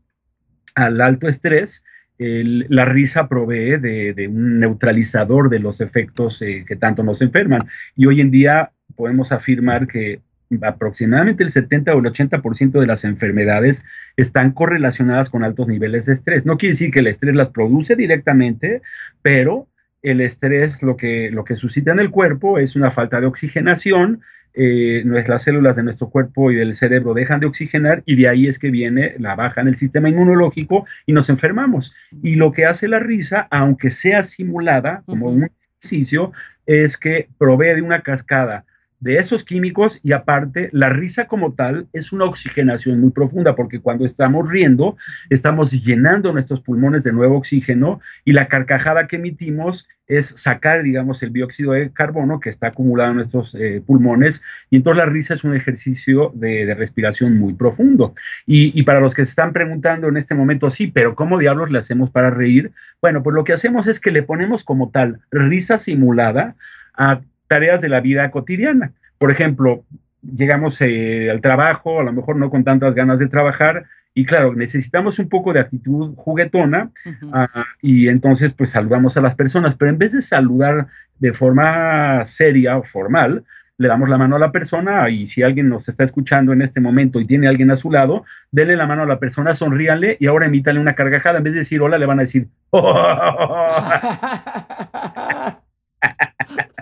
alto 0.76 1.28
estrés, 1.28 1.84
la 2.18 2.84
risa 2.84 3.28
provee 3.28 3.78
de, 3.78 4.28
un 4.28 4.60
neutralizador 4.60 5.50
de 5.50 5.58
los 5.58 5.80
efectos 5.80 6.40
eh, 6.42 6.64
que 6.66 6.76
tanto 6.76 7.02
nos 7.02 7.20
enferman. 7.20 7.66
Y 7.96 8.06
hoy 8.06 8.20
en 8.20 8.30
día 8.30 8.70
podemos 8.94 9.32
afirmar 9.32 9.88
que 9.88 10.20
aproximadamente 10.62 11.44
el 11.44 11.52
70 11.52 11.94
o 11.94 11.98
el 11.98 12.06
80% 12.06 12.80
de 12.80 12.86
las 12.86 13.04
enfermedades 13.04 13.84
están 14.16 14.52
correlacionadas 14.52 15.30
con 15.30 15.44
altos 15.44 15.68
niveles 15.68 16.06
de 16.06 16.14
estrés. 16.14 16.44
No 16.44 16.56
quiere 16.56 16.72
decir 16.72 16.90
que 16.90 17.00
el 17.00 17.06
estrés 17.06 17.36
las 17.36 17.50
produce 17.50 17.96
directamente, 17.96 18.82
pero 19.22 19.68
el 20.02 20.20
estrés 20.20 20.82
lo 20.82 20.96
que, 20.96 21.30
lo 21.30 21.44
que 21.44 21.56
suscita 21.56 21.92
en 21.92 22.00
el 22.00 22.10
cuerpo 22.10 22.58
es 22.58 22.74
una 22.74 22.90
falta 22.90 23.20
de 23.20 23.26
oxigenación, 23.26 24.22
eh, 24.52 25.02
nuestras 25.04 25.44
células 25.44 25.76
de 25.76 25.84
nuestro 25.84 26.10
cuerpo 26.10 26.50
y 26.50 26.56
del 26.56 26.74
cerebro 26.74 27.14
dejan 27.14 27.38
de 27.38 27.46
oxigenar 27.46 28.02
y 28.04 28.16
de 28.16 28.28
ahí 28.28 28.48
es 28.48 28.58
que 28.58 28.70
viene 28.70 29.14
la 29.18 29.36
baja 29.36 29.60
en 29.60 29.68
el 29.68 29.76
sistema 29.76 30.08
inmunológico 30.08 30.86
y 31.06 31.12
nos 31.12 31.28
enfermamos. 31.28 31.94
Y 32.22 32.34
lo 32.34 32.50
que 32.50 32.66
hace 32.66 32.88
la 32.88 32.98
risa, 32.98 33.46
aunque 33.50 33.90
sea 33.90 34.24
simulada 34.24 35.04
como 35.06 35.26
un 35.26 35.50
ejercicio, 35.78 36.32
es 36.66 36.96
que 36.96 37.28
provee 37.38 37.74
de 37.76 37.82
una 37.82 38.02
cascada 38.02 38.64
de 39.00 39.16
esos 39.16 39.44
químicos 39.44 39.98
y 40.02 40.12
aparte 40.12 40.68
la 40.72 40.90
risa 40.90 41.26
como 41.26 41.54
tal 41.54 41.88
es 41.92 42.12
una 42.12 42.26
oxigenación 42.26 43.00
muy 43.00 43.10
profunda 43.10 43.54
porque 43.54 43.80
cuando 43.80 44.04
estamos 44.04 44.48
riendo 44.48 44.96
estamos 45.30 45.72
llenando 45.72 46.32
nuestros 46.32 46.60
pulmones 46.60 47.02
de 47.04 47.12
nuevo 47.12 47.36
oxígeno 47.36 48.00
y 48.24 48.32
la 48.32 48.48
carcajada 48.48 49.06
que 49.06 49.16
emitimos 49.16 49.88
es 50.10 50.26
sacar, 50.26 50.82
digamos, 50.82 51.22
el 51.22 51.32
dióxido 51.32 51.72
de 51.72 51.92
carbono 51.92 52.40
que 52.40 52.50
está 52.50 52.68
acumulado 52.68 53.10
en 53.10 53.16
nuestros 53.16 53.54
eh, 53.54 53.80
pulmones 53.86 54.42
y 54.68 54.76
entonces 54.76 54.98
la 54.98 55.10
risa 55.10 55.34
es 55.34 55.44
un 55.44 55.54
ejercicio 55.54 56.32
de, 56.34 56.74
respiración 56.74 57.38
muy 57.38 57.54
profundo. 57.54 58.14
Y, 58.44 58.78
y, 58.78 58.82
para 58.82 59.00
los 59.00 59.14
que 59.14 59.24
se 59.24 59.30
están 59.30 59.52
preguntando 59.52 60.08
en 60.08 60.16
este 60.16 60.34
momento, 60.34 60.68
sí, 60.68 60.88
pero 60.88 61.14
¿cómo 61.14 61.38
diablos 61.38 61.70
le 61.70 61.78
hacemos 61.78 62.10
para 62.10 62.30
reír? 62.30 62.72
Bueno, 63.00 63.22
pues 63.22 63.34
lo 63.34 63.44
que 63.44 63.52
hacemos 63.52 63.86
es 63.86 64.00
que 64.00 64.10
le 64.10 64.22
ponemos 64.22 64.64
como 64.64 64.90
tal 64.90 65.20
risa 65.30 65.78
simulada 65.78 66.56
a 66.94 67.20
tareas 67.50 67.80
de 67.80 67.88
la 67.88 68.00
vida 68.00 68.30
cotidiana. 68.30 68.92
Por 69.18 69.32
ejemplo, 69.32 69.82
llegamos 70.22 70.80
eh, 70.80 71.28
al 71.32 71.40
trabajo, 71.40 71.98
a 71.98 72.04
lo 72.04 72.12
mejor 72.12 72.36
no 72.36 72.48
con 72.48 72.62
tantas 72.62 72.94
ganas 72.94 73.18
de 73.18 73.26
trabajar, 73.26 73.86
y 74.14 74.24
claro, 74.24 74.54
necesitamos 74.54 75.18
un 75.18 75.28
poco 75.28 75.52
de 75.52 75.58
actitud 75.60 76.14
juguetona 76.16 76.90
ah, 77.32 77.64
y 77.82 78.08
entonces 78.08 78.52
pues 78.52 78.70
saludamos 78.70 79.16
a 79.16 79.20
las 79.20 79.34
personas, 79.34 79.74
pero 79.74 79.90
en 79.90 79.98
vez 79.98 80.12
de 80.12 80.22
saludar 80.22 80.86
de 81.18 81.32
forma 81.32 82.24
seria 82.24 82.78
o 82.78 82.84
formal, 82.84 83.44
le 83.78 83.88
damos 83.88 84.08
la 84.08 84.18
mano 84.18 84.36
a 84.36 84.38
la 84.38 84.52
persona 84.52 85.08
y 85.10 85.26
si 85.26 85.42
alguien 85.42 85.68
nos 85.68 85.88
está 85.88 86.04
escuchando 86.04 86.52
en 86.52 86.62
este 86.62 86.80
momento 86.80 87.18
y 87.18 87.26
tiene 87.26 87.46
a 87.46 87.50
alguien 87.50 87.70
a 87.70 87.76
su 87.76 87.90
lado, 87.90 88.24
denle 88.52 88.76
la 88.76 88.86
mano 88.86 89.02
a 89.02 89.06
la 89.06 89.18
persona, 89.18 89.54
sonríanle 89.54 90.16
y 90.20 90.26
ahora 90.26 90.46
emítale 90.46 90.78
una 90.78 90.94
carcajada. 90.94 91.38
En 91.38 91.44
vez 91.44 91.54
de 91.54 91.60
decir 91.60 91.80
hola, 91.80 91.98
le 91.98 92.06
van 92.06 92.18
a 92.18 92.22
decir... 92.22 92.46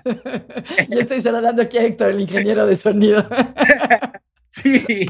Yo 0.89 0.99
estoy 0.99 1.21
saludando 1.21 1.63
aquí 1.63 1.79
a 1.79 1.85
Héctor, 1.85 2.11
el 2.11 2.21
ingeniero 2.21 2.67
de 2.67 2.75
sonido. 2.75 3.29
Sí, 4.51 5.07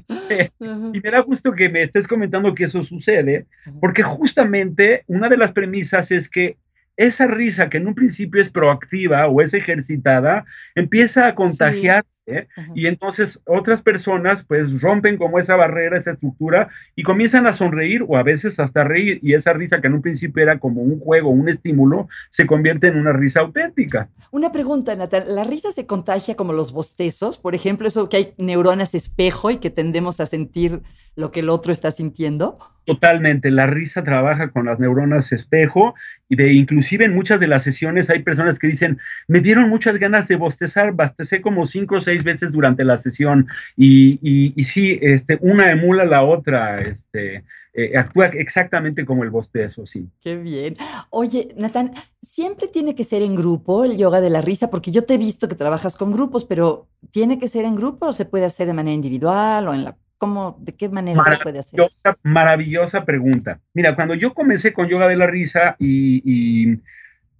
y 0.58 1.00
me 1.00 1.10
da 1.10 1.20
gusto 1.20 1.52
que 1.52 1.68
me 1.68 1.84
estés 1.84 2.08
comentando 2.08 2.54
que 2.54 2.64
eso 2.64 2.82
sucede, 2.82 3.46
porque 3.80 4.02
justamente 4.02 5.04
una 5.06 5.28
de 5.28 5.36
las 5.36 5.52
premisas 5.52 6.10
es 6.10 6.28
que 6.28 6.58
esa 6.98 7.28
risa 7.28 7.70
que 7.70 7.78
en 7.78 7.86
un 7.86 7.94
principio 7.94 8.42
es 8.42 8.50
proactiva 8.50 9.28
o 9.28 9.40
es 9.40 9.54
ejercitada, 9.54 10.44
empieza 10.74 11.28
a 11.28 11.34
contagiarse 11.36 12.48
y 12.74 12.88
entonces 12.88 13.40
otras 13.46 13.80
personas 13.80 14.42
pues 14.42 14.82
rompen 14.82 15.16
como 15.16 15.38
esa 15.38 15.54
barrera, 15.54 15.96
esa 15.96 16.10
estructura 16.10 16.68
y 16.96 17.04
comienzan 17.04 17.46
a 17.46 17.52
sonreír 17.52 18.04
o 18.06 18.16
a 18.16 18.24
veces 18.24 18.58
hasta 18.58 18.82
reír 18.82 19.20
y 19.22 19.34
esa 19.34 19.52
risa 19.52 19.80
que 19.80 19.86
en 19.86 19.94
un 19.94 20.02
principio 20.02 20.42
era 20.42 20.58
como 20.58 20.82
un 20.82 20.98
juego, 20.98 21.30
un 21.30 21.48
estímulo, 21.48 22.08
se 22.30 22.46
convierte 22.46 22.88
en 22.88 22.98
una 22.98 23.12
risa 23.12 23.40
auténtica. 23.40 24.08
Una 24.32 24.50
pregunta, 24.50 24.96
Natal, 24.96 25.24
¿la 25.28 25.44
risa 25.44 25.70
se 25.70 25.86
contagia 25.86 26.34
como 26.34 26.52
los 26.52 26.72
bostezos? 26.72 27.38
Por 27.38 27.54
ejemplo, 27.54 27.86
eso 27.86 28.08
que 28.08 28.16
hay 28.16 28.34
neuronas 28.38 28.96
espejo 28.96 29.52
y 29.52 29.58
que 29.58 29.70
tendemos 29.70 30.18
a 30.18 30.26
sentir 30.26 30.82
lo 31.14 31.30
que 31.30 31.40
el 31.40 31.48
otro 31.48 31.70
está 31.70 31.92
sintiendo. 31.92 32.58
Totalmente, 32.88 33.50
la 33.50 33.66
risa 33.66 34.02
trabaja 34.02 34.50
con 34.50 34.64
las 34.64 34.78
neuronas 34.78 35.30
espejo 35.32 35.94
y 36.26 36.36
de 36.36 36.54
inclusive 36.54 37.04
en 37.04 37.14
muchas 37.14 37.38
de 37.38 37.46
las 37.46 37.62
sesiones 37.62 38.08
hay 38.08 38.20
personas 38.20 38.58
que 38.58 38.66
dicen, 38.66 38.98
me 39.26 39.40
dieron 39.40 39.68
muchas 39.68 39.98
ganas 39.98 40.26
de 40.26 40.36
bostezar, 40.36 40.92
bostecé 40.92 41.42
como 41.42 41.66
cinco 41.66 41.96
o 41.96 42.00
seis 42.00 42.24
veces 42.24 42.50
durante 42.50 42.84
la 42.84 42.96
sesión 42.96 43.46
y, 43.76 44.18
y, 44.22 44.64
sí, 44.64 44.98
este, 45.02 45.36
una 45.42 45.70
emula 45.70 46.06
la 46.06 46.22
otra, 46.22 46.80
este, 46.80 47.44
eh, 47.74 47.94
actúa 47.94 48.28
exactamente 48.28 49.04
como 49.04 49.22
el 49.22 49.28
bostezo, 49.28 49.84
sí. 49.84 50.08
Qué 50.22 50.36
bien. 50.36 50.74
Oye, 51.10 51.54
Natán, 51.58 51.92
¿siempre 52.22 52.68
tiene 52.68 52.94
que 52.94 53.04
ser 53.04 53.20
en 53.20 53.36
grupo 53.36 53.84
el 53.84 53.98
yoga 53.98 54.22
de 54.22 54.30
la 54.30 54.40
risa? 54.40 54.70
Porque 54.70 54.92
yo 54.92 55.04
te 55.04 55.12
he 55.12 55.18
visto 55.18 55.46
que 55.46 55.56
trabajas 55.56 55.94
con 55.94 56.10
grupos, 56.10 56.46
pero 56.46 56.88
¿tiene 57.10 57.38
que 57.38 57.48
ser 57.48 57.66
en 57.66 57.76
grupo 57.76 58.06
o 58.06 58.12
se 58.14 58.24
puede 58.24 58.46
hacer 58.46 58.66
de 58.66 58.72
manera 58.72 58.94
individual 58.94 59.68
o 59.68 59.74
en 59.74 59.84
la 59.84 59.98
¿Cómo, 60.18 60.58
¿De 60.60 60.74
qué 60.74 60.88
manera 60.88 61.22
se 61.22 61.42
puede 61.42 61.60
hacer? 61.60 61.80
Maravillosa 62.24 63.04
pregunta. 63.04 63.60
Mira, 63.72 63.94
cuando 63.94 64.14
yo 64.14 64.34
comencé 64.34 64.72
con 64.72 64.88
yoga 64.88 65.06
de 65.06 65.16
la 65.16 65.28
risa 65.28 65.76
y, 65.78 66.80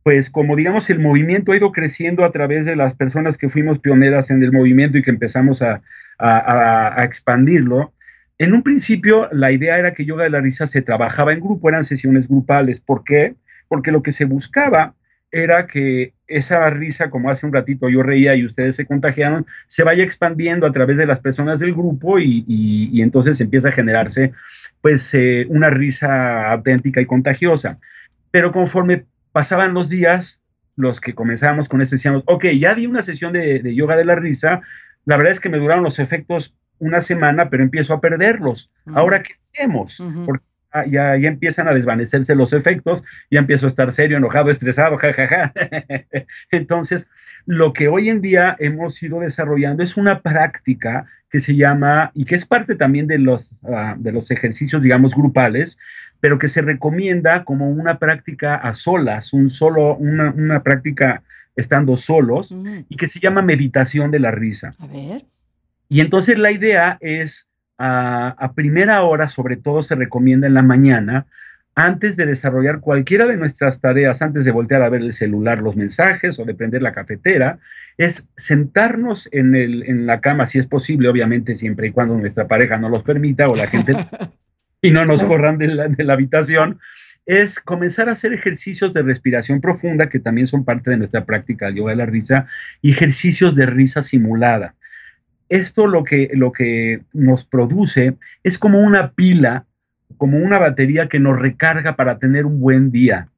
pues 0.05 0.31
como 0.31 0.55
digamos 0.55 0.89
el 0.89 1.01
movimiento 1.01 1.53
ha 1.53 1.57
ido 1.57 1.73
creciendo 1.73 2.25
a 2.25 2.31
través 2.31 2.67
de 2.67 2.77
las 2.77 2.95
personas 2.95 3.37
que 3.37 3.49
fuimos 3.49 3.81
pioneras 3.81 4.31
en 4.31 4.43
el 4.45 4.53
movimiento 4.53 4.97
y 4.97 5.03
que 5.03 5.11
empezamos 5.11 5.61
a, 5.61 5.83
a, 6.19 7.03
expandirlo, 7.05 7.93
en 8.39 8.55
un 8.55 8.63
principio 8.63 9.29
la 9.33 9.51
idea 9.51 9.79
era 9.79 9.93
que 9.93 10.05
yoga 10.05 10.23
de 10.23 10.31
la 10.31 10.41
risa 10.41 10.69
se 10.69 10.81
trabajaba 10.81 11.33
en 11.33 11.41
grupo, 11.41 11.69
eran 11.69 11.83
sesiones 11.83 12.29
grupales. 12.29 12.79
¿Por 12.79 13.03
qué? 13.03 13.35
Porque 13.67 13.91
lo 13.91 14.03
que 14.05 14.13
se 14.13 14.25
buscaba 14.25 14.95
era 15.31 15.67
que 15.67 16.15
esa 16.27 16.69
risa, 16.71 17.11
como 17.11 17.31
hace 17.31 17.47
un 17.47 17.53
ratito 17.53 17.89
yo 17.89 18.03
reía 18.03 18.35
y 18.35 18.45
ustedes 18.45 18.77
se 18.77 18.87
contagiaron, 18.87 19.47
se 19.67 19.83
vaya 19.83 20.05
expandiendo 20.05 20.67
a 20.67 20.73
través 20.73 20.99
de 20.99 21.07
las 21.07 21.21
personas 21.21 21.59
del 21.59 21.73
grupo 21.73 22.19
y, 22.19 23.01
entonces 23.01 23.41
empieza 23.41 23.69
a 23.69 23.73
generarse 23.73 24.33
pues 24.81 25.13
eh, 25.15 25.47
una 25.49 25.71
risa 25.71 26.51
auténtica 26.51 27.01
y 27.01 27.07
contagiosa. 27.07 27.79
Pero 28.31 28.53
conforme 28.53 29.05
pasaban 29.33 29.75
los 29.75 29.89
días, 29.89 30.41
los 30.77 31.01
que 31.01 31.15
comenzábamos 31.15 31.69
con 31.69 31.81
esto 31.81 31.97
decíamos, 31.97 32.23
ok, 32.27 32.47
ya 32.59 32.75
di 32.75 32.87
una 32.87 33.03
sesión 33.03 33.33
de, 33.33 33.75
yoga 33.75 33.97
de 33.97 34.05
la 34.05 34.15
risa, 34.15 34.61
la 35.05 35.17
verdad 35.17 35.33
es 35.33 35.41
que 35.41 35.49
me 35.49 35.59
duraron 35.59 35.85
los 35.85 35.99
efectos 35.99 36.57
una 36.79 37.01
semana, 37.01 37.51
pero 37.51 37.63
empiezo 37.63 37.95
a 37.95 38.01
perderlos. 38.01 38.71
Ahora, 38.95 39.23
¿qué 39.23 39.33
hacemos? 39.33 40.03
Porque 40.25 40.45
ya, 40.87 41.17
ya 41.17 41.29
empiezan 41.29 41.69
a 41.69 41.75
desvanecerse 41.75 42.35
los 42.35 42.53
efectos, 42.53 43.03
ya 43.31 43.41
empiezo 43.41 43.67
a 43.67 43.69
estar 43.69 43.93
serio, 43.93 44.17
enojado, 44.17 44.51
estresado, 44.51 44.97
jajaja. 44.97 45.53
Entonces, 46.51 47.09
lo 47.47 47.73
que 47.73 47.89
hoy 47.89 48.09
en 48.09 48.21
día 48.21 48.57
hemos 48.59 49.03
ido 49.03 49.21
desarrollando 49.21 49.83
es 49.83 49.97
una 49.97 50.21
práctica 50.21 51.07
que 51.31 51.41
se 51.41 51.57
llama, 51.57 52.11
y 52.15 52.25
que 52.25 52.35
es 52.35 52.45
parte 52.47 52.75
también 52.75 53.07
de 53.07 53.19
los, 53.19 53.55
ah, 53.65 53.95
de 53.99 54.13
los 54.13 54.31
ejercicios, 54.31 54.83
digamos, 54.83 55.15
grupales, 55.15 55.79
pero 56.21 56.39
que 56.39 56.49
se 56.49 56.63
recomienda 56.63 57.45
como 57.45 57.71
una 57.71 57.99
práctica 57.99 58.55
a 58.55 58.73
solas, 58.73 59.33
un 59.33 59.51
solo, 59.51 59.97
una, 59.97 60.31
una 60.31 60.63
práctica 60.63 61.23
estando 61.55 61.97
solos, 61.97 62.57
y 62.89 62.97
que 62.97 63.09
se 63.09 63.19
llama 63.19 63.43
meditación 63.43 64.11
de 64.11 64.21
la 64.21 64.31
risa. 64.31 64.75
A 64.79 64.87
ver. 64.87 65.25
Y 65.89 66.01
entonces 66.01 66.39
la 66.39 66.51
idea 66.51 66.99
es 67.01 67.48
a, 67.79 68.53
primera 68.55 69.03
hora, 69.03 69.29
sobre 69.29 69.57
todo 69.57 69.83
se 69.83 69.95
recomienda 69.95 70.47
en 70.47 70.55
la 70.55 70.63
mañana, 70.63 71.27
antes 71.75 72.17
de 72.17 72.27
desarrollar 72.27 72.81
cualquiera 72.81 73.27
de 73.27 73.37
nuestras 73.37 73.81
tareas, 73.81 74.21
antes 74.21 74.45
de 74.45 74.51
voltear 74.51 74.83
a 74.83 74.89
ver 74.89 75.01
el 75.01 75.13
celular, 75.13 75.61
los 75.61 75.77
mensajes 75.77 76.39
o 76.41 76.45
de 76.45 76.55
prender 76.55 76.83
la 76.83 76.93
cafetera, 76.93 77.61
es 77.97 78.27
sentarnos 78.37 79.29
en, 79.31 79.55
el, 79.55 79.85
en 79.85 80.05
la 80.05 80.21
cama, 80.21 80.47
si 80.47 80.59
es 80.59 80.67
posible, 80.67 81.09
obviamente, 81.09 81.55
siempre 81.55 81.87
y 81.87 81.93
cuando 81.93 82.19
nuestra 82.19 82.49
pareja 82.49 82.79
no 82.79 82.89
los 82.89 83.05
permita 83.05 83.47
o 83.47 83.55
la 83.55 83.69
gente 83.69 83.95
y 84.83 84.91
no 84.91 85.07
nos 85.07 85.23
corran 85.23 85.57
de 85.57 85.69
la, 85.69 85.89
de 85.89 86.03
la 86.03 86.15
habitación, 86.15 86.81
es 87.27 87.61
comenzar 87.61 88.09
a 88.09 88.13
hacer 88.13 88.33
ejercicios 88.33 88.93
de 88.93 89.03
respiración 89.03 89.61
profunda, 89.61 90.09
que 90.09 90.19
también 90.19 90.49
son 90.49 90.65
parte 90.65 90.91
de 90.91 90.97
nuestra 90.97 91.27
práctica 91.27 91.67
del 91.67 91.77
yoga 91.77 91.91
de 91.91 91.97
la 91.99 92.07
risa, 92.07 92.47
y 92.83 92.91
ejercicios 92.91 93.55
de 93.55 93.67
risa 93.67 94.03
simulada 94.03 94.75
esto 95.49 95.87
lo 95.87 96.05
que, 96.05 96.31
lo 96.35 96.53
que 96.53 97.03
nos 97.13 97.45
produce 97.45 98.17
es 98.43 98.59
como 98.59 98.81
una 98.81 99.13
pila, 99.13 99.67
como 100.17 100.39
una 100.39 100.59
batería 100.59 101.09
que 101.09 101.21
nos 101.21 101.39
recarga 101.39 101.97
para 101.97 102.19
tener 102.19 102.47
un 102.47 102.61
buen 102.61 102.91
día. 102.91 103.29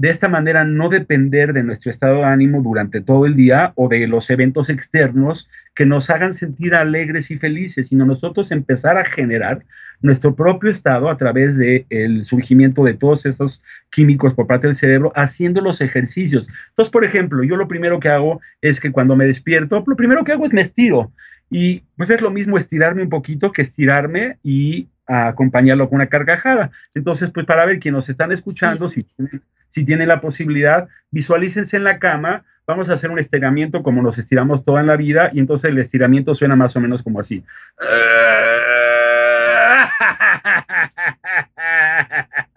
De 0.00 0.08
esta 0.08 0.28
manera, 0.28 0.64
no 0.64 0.88
depender 0.88 1.52
de 1.52 1.62
nuestro 1.62 1.90
estado 1.90 2.20
de 2.20 2.24
ánimo 2.24 2.62
durante 2.62 3.02
todo 3.02 3.26
el 3.26 3.36
día 3.36 3.74
o 3.74 3.86
de 3.86 4.06
los 4.06 4.30
eventos 4.30 4.70
externos 4.70 5.46
que 5.74 5.84
nos 5.84 6.08
hagan 6.08 6.32
sentir 6.32 6.74
alegres 6.74 7.30
y 7.30 7.36
felices, 7.36 7.88
sino 7.88 8.06
nosotros 8.06 8.50
empezar 8.50 8.96
a 8.96 9.04
generar 9.04 9.62
nuestro 10.00 10.34
propio 10.34 10.70
estado 10.70 11.10
a 11.10 11.18
través 11.18 11.58
del 11.58 11.84
el 11.90 12.24
surgimiento 12.24 12.82
de 12.82 12.94
todos 12.94 13.26
esos 13.26 13.62
químicos 13.90 14.32
por 14.32 14.46
parte 14.46 14.68
del 14.68 14.76
cerebro, 14.76 15.12
haciendo 15.16 15.60
los 15.60 15.82
ejercicios. 15.82 16.48
Entonces, 16.70 16.90
por 16.90 17.04
ejemplo, 17.04 17.44
yo 17.44 17.56
lo 17.56 17.68
primero 17.68 18.00
que 18.00 18.08
hago 18.08 18.40
es 18.62 18.80
que 18.80 18.92
cuando 18.92 19.16
me 19.16 19.26
despierto, 19.26 19.84
lo 19.86 19.96
primero 19.96 20.24
que 20.24 20.32
hago 20.32 20.46
es 20.46 20.54
me 20.54 20.62
estiro. 20.62 21.12
Y 21.50 21.82
pues 21.96 22.10
es 22.10 22.20
lo 22.20 22.30
mismo 22.30 22.56
estirarme 22.56 23.02
un 23.02 23.08
poquito 23.08 23.52
que 23.52 23.62
estirarme 23.62 24.38
y 24.42 24.88
acompañarlo 25.06 25.88
con 25.88 25.96
una 25.96 26.08
carcajada. 26.08 26.70
Entonces, 26.94 27.30
pues 27.30 27.44
para 27.44 27.66
ver 27.66 27.80
quién 27.80 27.94
nos 27.94 28.08
están 28.08 28.30
escuchando, 28.30 28.88
Si, 28.88 29.02
tienen, 29.02 29.42
si 29.70 29.84
tienen 29.84 30.08
la 30.08 30.20
posibilidad, 30.20 30.88
visualícense 31.10 31.76
en 31.76 31.84
la 31.84 31.98
cama, 31.98 32.44
vamos 32.66 32.88
a 32.88 32.94
hacer 32.94 33.10
un 33.10 33.18
estiramiento 33.18 33.82
como 33.82 34.00
nos 34.00 34.18
estiramos 34.18 34.62
toda 34.62 34.80
en 34.80 34.86
la 34.86 34.96
vida 34.96 35.30
y 35.32 35.40
entonces 35.40 35.70
el 35.70 35.78
estiramiento 35.78 36.34
suena 36.34 36.54
más 36.54 36.76
o 36.76 36.80
menos 36.80 37.02
como 37.02 37.18
así. 37.18 37.44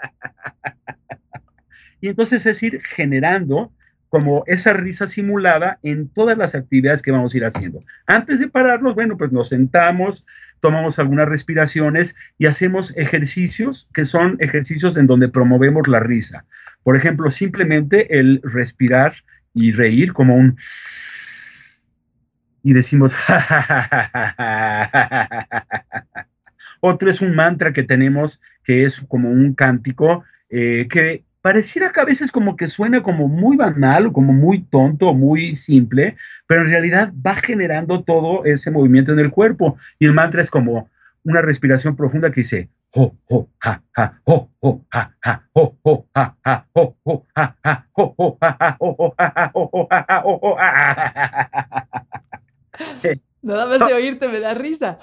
Y 2.03 2.09
entonces 2.09 2.45
es 2.45 2.61
ir 2.61 2.81
generando 2.81 3.71
como 4.13 4.43
esa 4.45 4.73
risa 4.73 5.07
simulada 5.07 5.79
en 5.81 6.07
todas 6.07 6.37
las 6.37 6.53
actividades 6.53 7.01
que 7.01 7.11
vamos 7.11 7.33
a 7.33 7.37
ir 7.37 7.45
haciendo. 7.45 7.83
Antes 8.05 8.39
de 8.39 8.47
pararnos, 8.47 8.93
bueno, 8.93 9.17
pues 9.17 9.31
nos 9.31 9.49
sentamos, 9.49 10.23
tomamos 10.59 10.99
algunas 10.99 11.27
respiraciones 11.27 12.15
y 12.37 12.45
hacemos 12.45 12.95
ejercicios 12.95 13.89
que 13.91 14.05
son 14.05 14.37
ejercicios 14.39 14.97
en 14.97 15.07
donde 15.07 15.29
promovemos 15.29 15.87
la 15.87 15.99
risa. 15.99 16.45
Por 16.83 16.95
ejemplo, 16.95 17.31
simplemente 17.31 18.19
el 18.19 18.39
respirar 18.43 19.15
y 19.51 19.71
reír 19.71 20.13
como 20.13 20.35
un... 20.35 20.57
y 22.61 22.73
decimos, 22.73 23.15
otro 26.81 27.09
es 27.09 27.19
un 27.19 27.33
mantra 27.33 27.73
que 27.73 27.81
tenemos 27.81 28.39
que 28.63 28.83
es 28.83 29.01
como 29.07 29.31
un 29.31 29.55
cántico 29.55 30.23
eh, 30.51 30.87
que 30.87 31.23
pareciera 31.43 31.91
que 31.91 31.99
a 31.99 32.05
veces 32.05 32.31
como 32.31 32.55
que 32.55 32.67
suena 32.67 33.03
como 33.03 33.27
muy 33.27 33.57
banal 33.57 34.07
o 34.07 34.13
como 34.13 34.31
muy 34.31 34.63
tonto, 34.63 35.13
muy 35.13 35.57
simple, 35.57 36.15
pero 36.47 36.61
en 36.61 36.67
realidad 36.67 37.11
va 37.15 37.35
generando 37.35 38.01
todo 38.01 38.45
ese 38.45 38.71
movimiento 38.71 39.11
en 39.11 39.19
el 39.19 39.29
cuerpo. 39.29 39.77
Y 39.99 40.05
el 40.05 40.13
mantra 40.13 40.41
es 40.41 40.49
como 40.49 40.89
una 41.25 41.41
respiración 41.41 41.97
profunda 41.97 42.31
que 42.31 42.41
dice, 42.41 42.69
ho, 42.91 43.13
ho, 43.27 43.49
ha, 43.61 43.81
ha, 43.93 44.21
ho, 44.23 44.49
ho, 44.61 44.85
ha, 44.89 45.11
ha, 45.21 45.43
ho, 45.51 45.77
ho, 45.83 46.07
ha, 46.13 46.33
ha, 46.45 46.65
ho, 46.71 46.95
ho, 47.03 47.25
ha, 47.35 47.57
ha, 47.61 47.85
ho, 47.93 48.15
ho, 48.15 48.37
ha, 48.39 48.47
ha, 48.49 48.77
ho, 48.79 48.95
ho, 48.97 49.15
ha, 49.19 49.35
ha, 49.37 49.51
ho, 49.53 49.69
ho, 49.73 49.87
ha, 49.89 50.05
ha, 50.07 50.21
ho, 50.23 50.39
ho, 50.41 50.57
Nada 53.41 53.65
más 53.65 53.85
de 53.85 53.93
oírte 53.93 54.29
me 54.29 54.39
da 54.39 54.53
risa. 54.53 54.97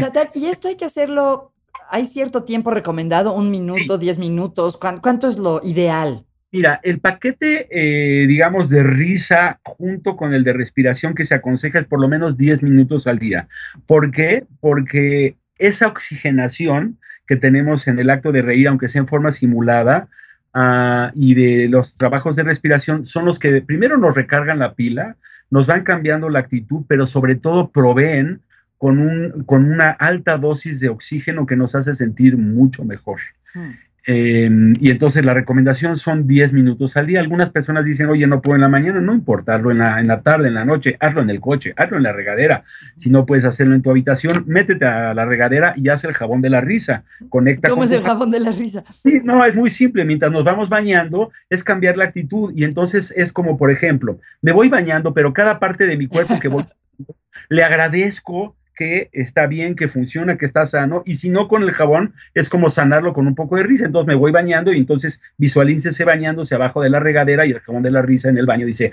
Natal, 0.00 0.30
y 0.32 0.46
esto 0.46 0.68
hay 0.68 0.76
que 0.76 0.86
hacerlo 0.86 1.52
¿Hay 1.94 2.06
cierto 2.06 2.44
tiempo 2.44 2.70
recomendado? 2.70 3.34
¿Un 3.34 3.50
minuto, 3.50 3.98
diez 3.98 4.16
minutos? 4.16 4.78
¿Cuánto, 4.78 5.28
es 5.28 5.36
lo 5.36 5.60
ideal? 5.62 6.24
Mira, 6.50 6.80
el 6.82 7.00
paquete, 7.00 7.68
eh, 7.70 8.26
digamos, 8.26 8.70
de 8.70 8.82
risa 8.82 9.60
junto 9.62 10.16
con 10.16 10.32
el 10.32 10.42
de 10.42 10.54
respiración 10.54 11.14
que 11.14 11.26
se 11.26 11.34
aconseja 11.34 11.80
es 11.80 11.84
por 11.84 12.00
lo 12.00 12.08
menos 12.08 12.38
10 12.38 12.62
minutos 12.62 13.06
al 13.06 13.18
día. 13.18 13.46
¿Por 13.86 14.10
qué? 14.10 14.46
Porque 14.60 15.36
esa 15.58 15.86
oxigenación 15.86 16.98
que 17.26 17.36
tenemos 17.36 17.86
en 17.86 17.98
el 17.98 18.08
acto 18.08 18.32
de 18.32 18.40
reír, 18.40 18.68
aunque 18.68 18.88
sea 18.88 19.00
en 19.00 19.06
forma 19.06 19.30
simulada, 19.30 20.08
ah, 20.54 21.12
y 21.14 21.34
de 21.34 21.68
los 21.68 21.96
trabajos 21.96 22.36
de 22.36 22.44
respiración, 22.44 23.04
son 23.04 23.26
los 23.26 23.38
que 23.38 23.60
primero 23.60 23.98
nos 23.98 24.14
recargan 24.14 24.60
la 24.60 24.72
pila, 24.72 25.16
nos 25.50 25.66
van 25.66 25.84
cambiando 25.84 26.30
la 26.30 26.38
actitud, 26.38 26.86
pero 26.88 27.04
sobre 27.04 27.34
todo 27.34 27.70
proveen 27.70 28.40
con, 28.82 28.98
un, 28.98 29.44
con 29.44 29.70
una 29.70 29.90
alta 29.90 30.36
dosis 30.38 30.80
de 30.80 30.88
oxígeno 30.88 31.46
que 31.46 31.54
nos 31.54 31.76
hace 31.76 31.94
sentir 31.94 32.36
mucho 32.36 32.84
mejor. 32.84 33.20
Hmm. 33.54 33.74
Em, 34.04 34.74
y 34.80 34.90
entonces 34.90 35.24
la 35.24 35.34
recomendación 35.34 35.94
son 35.94 36.26
10 36.26 36.52
minutos 36.52 36.96
al 36.96 37.06
día. 37.06 37.20
Algunas 37.20 37.50
personas 37.50 37.84
dicen, 37.84 38.08
oye, 38.08 38.26
no 38.26 38.42
puedo 38.42 38.56
en 38.56 38.60
la 38.60 38.68
mañana, 38.68 39.00
no 39.00 39.12
importa, 39.14 39.54
hazlo 39.54 39.70
en 39.70 39.78
la, 39.78 40.00
en 40.00 40.08
la 40.08 40.22
tarde, 40.22 40.48
en 40.48 40.54
la 40.54 40.64
noche, 40.64 40.96
hazlo 40.98 41.22
en 41.22 41.30
el 41.30 41.40
coche, 41.40 41.74
hazlo 41.76 41.96
en 41.96 42.02
la 42.02 42.12
regadera. 42.12 42.64
Si 42.96 43.08
no 43.08 43.24
puedes 43.24 43.44
hacerlo 43.44 43.76
en 43.76 43.82
tu 43.82 43.90
habitación, 43.92 44.42
métete 44.48 44.84
a 44.84 45.14
la 45.14 45.26
regadera 45.26 45.74
y 45.76 45.88
haz 45.88 46.02
el 46.02 46.12
jabón 46.12 46.42
de 46.42 46.50
la 46.50 46.60
risa. 46.60 47.04
Conecta 47.28 47.70
¿Cómo 47.70 47.84
es 47.84 47.92
el 47.92 48.02
jabón 48.02 48.32
de 48.32 48.40
la 48.40 48.50
risa? 48.50 48.82
Sí, 48.90 49.20
no, 49.22 49.44
es 49.44 49.54
muy 49.54 49.70
simple. 49.70 50.04
Mientras 50.04 50.32
nos 50.32 50.42
vamos 50.42 50.68
bañando, 50.68 51.30
es 51.50 51.62
cambiar 51.62 51.96
la 51.96 52.06
actitud. 52.06 52.52
Y 52.56 52.64
entonces 52.64 53.14
es 53.16 53.32
como, 53.32 53.56
por 53.56 53.70
ejemplo, 53.70 54.18
me 54.40 54.50
voy 54.50 54.68
bañando, 54.68 55.14
pero 55.14 55.32
cada 55.32 55.60
parte 55.60 55.86
de 55.86 55.96
mi 55.96 56.08
cuerpo 56.08 56.40
que 56.40 56.48
voy, 56.48 56.64
le 57.48 57.62
agradezco 57.62 58.56
que 58.74 59.10
está 59.12 59.46
bien, 59.46 59.76
que 59.76 59.88
funciona, 59.88 60.38
que 60.38 60.46
está 60.46 60.66
sano, 60.66 61.02
y 61.04 61.14
si 61.14 61.30
no 61.30 61.48
con 61.48 61.62
el 61.62 61.72
jabón 61.72 62.14
es 62.34 62.48
como 62.48 62.70
sanarlo 62.70 63.12
con 63.12 63.26
un 63.26 63.34
poco 63.34 63.56
de 63.56 63.64
risa. 63.64 63.86
Entonces 63.86 64.08
me 64.08 64.14
voy 64.14 64.32
bañando 64.32 64.72
y 64.72 64.78
entonces 64.78 65.20
visualícese 65.36 66.04
bañándose 66.04 66.54
abajo 66.54 66.82
de 66.82 66.90
la 66.90 67.00
regadera 67.00 67.46
y 67.46 67.50
el 67.50 67.60
jabón 67.60 67.82
de 67.82 67.90
la 67.90 68.02
risa 68.02 68.28
en 68.28 68.38
el 68.38 68.46
baño 68.46 68.66
dice, 68.66 68.92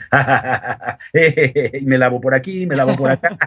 y 1.73 1.85
me 1.85 1.97
lavo 1.97 2.21
por 2.21 2.33
aquí, 2.33 2.65
me 2.65 2.75
lavo 2.75 2.95
por 2.95 3.11
acá. 3.11 3.37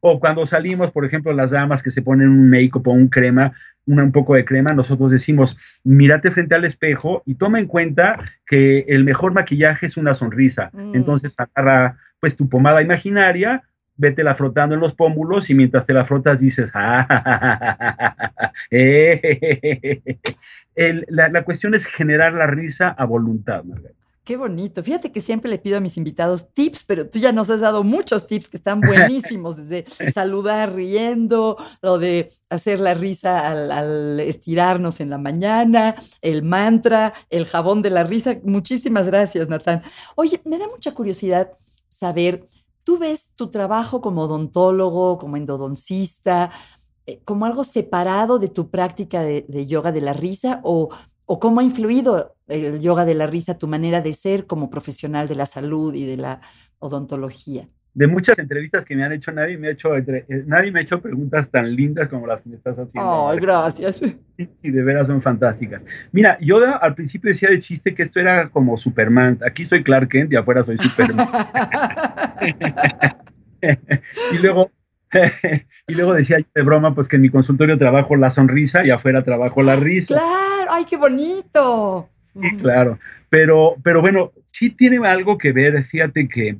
o 0.00 0.20
cuando 0.20 0.46
salimos, 0.46 0.90
por 0.90 1.04
ejemplo, 1.04 1.32
las 1.32 1.50
damas 1.50 1.82
que 1.82 1.90
se 1.90 2.02
ponen 2.02 2.28
un 2.28 2.50
make-up 2.50 2.86
o 2.88 2.92
un 2.92 3.08
crema, 3.08 3.52
un 3.86 4.12
poco 4.12 4.34
de 4.34 4.44
crema, 4.44 4.72
nosotros 4.72 5.10
decimos, 5.10 5.80
mírate 5.82 6.30
frente 6.30 6.54
al 6.54 6.64
espejo 6.64 7.22
y 7.24 7.36
toma 7.36 7.58
en 7.58 7.66
cuenta 7.66 8.22
que 8.46 8.80
el 8.88 9.04
mejor 9.04 9.32
maquillaje 9.32 9.86
es 9.86 9.96
una 9.96 10.14
sonrisa. 10.14 10.70
Mm. 10.72 10.94
Entonces 10.94 11.36
agarra 11.38 11.96
pues 12.20 12.36
tu 12.36 12.48
pomada 12.48 12.82
imaginaria, 12.82 13.62
la 13.98 14.34
frotando 14.34 14.74
en 14.74 14.80
los 14.80 14.94
pómulos 14.94 15.50
y 15.50 15.54
mientras 15.54 15.86
te 15.86 15.92
la 15.92 16.04
frotas 16.04 16.40
dices, 16.40 16.70
ah, 16.74 18.14
la, 21.08 21.44
cuestión 21.44 21.74
es 21.74 21.86
generar 21.86 22.32
la 22.32 22.46
risa 22.46 22.88
a 22.90 23.04
voluntad, 23.04 23.64
Margarita. 23.64 23.98
Qué 24.24 24.36
bonito. 24.36 24.82
Fíjate 24.82 25.10
que 25.10 25.22
siempre 25.22 25.50
le 25.50 25.58
pido 25.58 25.78
a 25.78 25.80
mis 25.80 25.96
invitados 25.96 26.52
tips, 26.52 26.84
pero 26.84 27.08
tú 27.08 27.18
ya 27.18 27.32
nos 27.32 27.48
has 27.48 27.60
dado 27.60 27.82
muchos 27.82 28.26
tips 28.26 28.50
que 28.50 28.58
están 28.58 28.82
buenísimos, 28.82 29.56
desde 29.56 29.86
saludar 30.12 30.74
riendo, 30.74 31.56
lo 31.80 31.98
de 31.98 32.30
hacer 32.50 32.78
la 32.78 32.92
risa 32.92 33.48
al, 33.48 33.72
al, 33.72 34.20
estirarnos 34.20 35.00
en 35.00 35.08
la 35.08 35.16
mañana, 35.16 35.94
el 36.20 36.42
mantra, 36.42 37.14
el 37.30 37.46
jabón 37.46 37.80
de 37.80 37.88
la 37.88 38.02
risa. 38.02 38.36
Muchísimas 38.44 39.06
gracias, 39.06 39.48
Natán. 39.48 39.82
Oye, 40.14 40.42
me 40.44 40.58
da 40.58 40.68
mucha 40.68 40.92
curiosidad 40.92 41.52
saber 41.88 42.46
¿Tú 42.88 42.96
ves 42.96 43.34
tu 43.36 43.50
trabajo 43.50 44.00
como 44.00 44.22
odontólogo, 44.22 45.18
como 45.18 45.36
endodoncista, 45.36 46.50
eh, 47.04 47.20
como 47.22 47.44
algo 47.44 47.62
separado 47.62 48.38
de 48.38 48.48
tu 48.48 48.70
práctica 48.70 49.20
de, 49.20 49.66
yoga 49.66 49.92
de 49.92 50.00
la 50.00 50.14
risa 50.14 50.62
o, 50.64 50.88
o, 51.26 51.38
cómo 51.38 51.60
ha 51.60 51.64
influido 51.64 52.34
el 52.46 52.80
yoga 52.80 53.04
de 53.04 53.12
la 53.12 53.26
risa 53.26 53.58
tu 53.58 53.68
manera 53.68 54.00
de 54.00 54.14
ser 54.14 54.46
como 54.46 54.70
profesional 54.70 55.28
de 55.28 55.34
la 55.34 55.44
salud 55.44 55.92
y 55.92 56.06
de 56.06 56.16
la 56.16 56.40
odontología? 56.78 57.68
De 57.94 58.06
muchas 58.06 58.38
entrevistas 58.38 58.84
que 58.84 58.94
me 58.94 59.04
han 59.04 59.12
hecho, 59.12 59.32
nadie 59.32 59.58
me 59.58 59.68
ha 59.68 59.70
hecho, 59.72 59.96
eh, 59.96 60.24
nadie 60.46 60.70
me 60.70 60.80
ha 60.80 60.82
hecho 60.82 61.00
preguntas 61.00 61.50
tan 61.50 61.74
lindas 61.74 62.08
como 62.08 62.26
las 62.26 62.42
que 62.42 62.50
me 62.50 62.56
estás 62.56 62.78
haciendo. 62.78 63.28
Ay, 63.28 63.38
gracias. 63.40 64.00
Y 64.36 64.70
de 64.70 64.82
veras 64.82 65.08
son 65.08 65.20
fantásticas. 65.20 65.84
Mira, 66.12 66.38
yo 66.40 66.60
al 66.80 66.94
principio 66.94 67.28
decía 67.28 67.50
de 67.50 67.58
chiste 67.60 67.94
que 67.94 68.04
esto 68.04 68.20
era 68.20 68.50
como 68.50 68.76
Superman. 68.76 69.38
Aquí 69.44 69.64
soy 69.64 69.82
Clark 69.82 70.08
Kent 70.08 70.32
y 70.32 70.36
afuera 70.36 70.62
soy 70.62 70.78
Superman. 70.78 71.28
y 74.32 74.38
luego 74.38 74.70
y 75.86 75.94
luego 75.94 76.14
decía 76.14 76.38
de 76.54 76.62
broma, 76.62 76.94
pues 76.94 77.08
que 77.08 77.16
en 77.16 77.22
mi 77.22 77.30
consultorio 77.30 77.78
trabajo 77.78 78.16
la 78.16 78.30
sonrisa 78.30 78.84
y 78.84 78.90
afuera 78.90 79.22
trabajo 79.22 79.62
la 79.62 79.76
risa. 79.76 80.14
Claro, 80.14 80.70
ay, 80.70 80.84
qué 80.84 80.96
bonito. 80.96 82.08
Sí, 82.24 82.56
claro. 82.58 82.98
Pero, 83.30 83.76
pero 83.82 84.00
bueno, 84.00 84.32
sí 84.46 84.70
tiene 84.70 85.06
algo 85.06 85.38
que 85.38 85.52
ver, 85.52 85.82
fíjate 85.84 86.28
que 86.28 86.58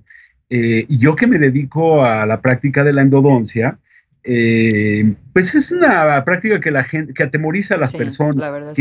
eh, 0.50 0.86
yo 0.88 1.14
que 1.14 1.26
me 1.26 1.38
dedico 1.38 2.04
a 2.04 2.24
la 2.24 2.40
práctica 2.40 2.84
de 2.84 2.92
la 2.92 3.02
endodoncia, 3.02 3.78
eh, 4.24 5.14
pues 5.32 5.54
es 5.54 5.70
una 5.70 6.24
práctica 6.24 6.60
que 6.60 6.70
la 6.70 6.84
gente, 6.84 7.12
que 7.14 7.22
atemoriza 7.22 7.74
a 7.74 7.78
las 7.78 7.94
personas, 7.94 8.36
la 8.36 8.50
verdad, 8.50 8.74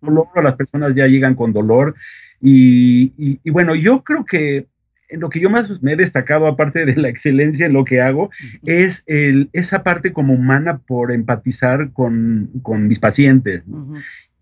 dolor, 0.00 0.28
las 0.42 0.56
personas 0.56 0.94
ya 0.94 1.06
llegan 1.06 1.34
con 1.34 1.52
dolor. 1.52 1.94
Y, 2.40 3.38
bueno, 3.50 3.74
yo 3.74 4.02
creo 4.02 4.24
que 4.24 4.66
en 5.08 5.20
lo 5.20 5.28
que 5.28 5.40
yo 5.40 5.50
más 5.50 5.82
me 5.82 5.92
he 5.92 5.96
destacado, 5.96 6.46
aparte 6.46 6.84
de 6.84 6.96
la 6.96 7.08
excelencia 7.08 7.66
en 7.66 7.72
lo 7.72 7.84
que 7.84 8.00
hago, 8.00 8.30
es 8.64 9.04
el, 9.06 9.48
esa 9.52 9.82
parte 9.82 10.12
como 10.12 10.34
humana 10.34 10.78
por 10.78 11.12
empatizar 11.12 11.92
con, 11.92 12.50
mis 12.88 12.98
pacientes. 12.98 13.62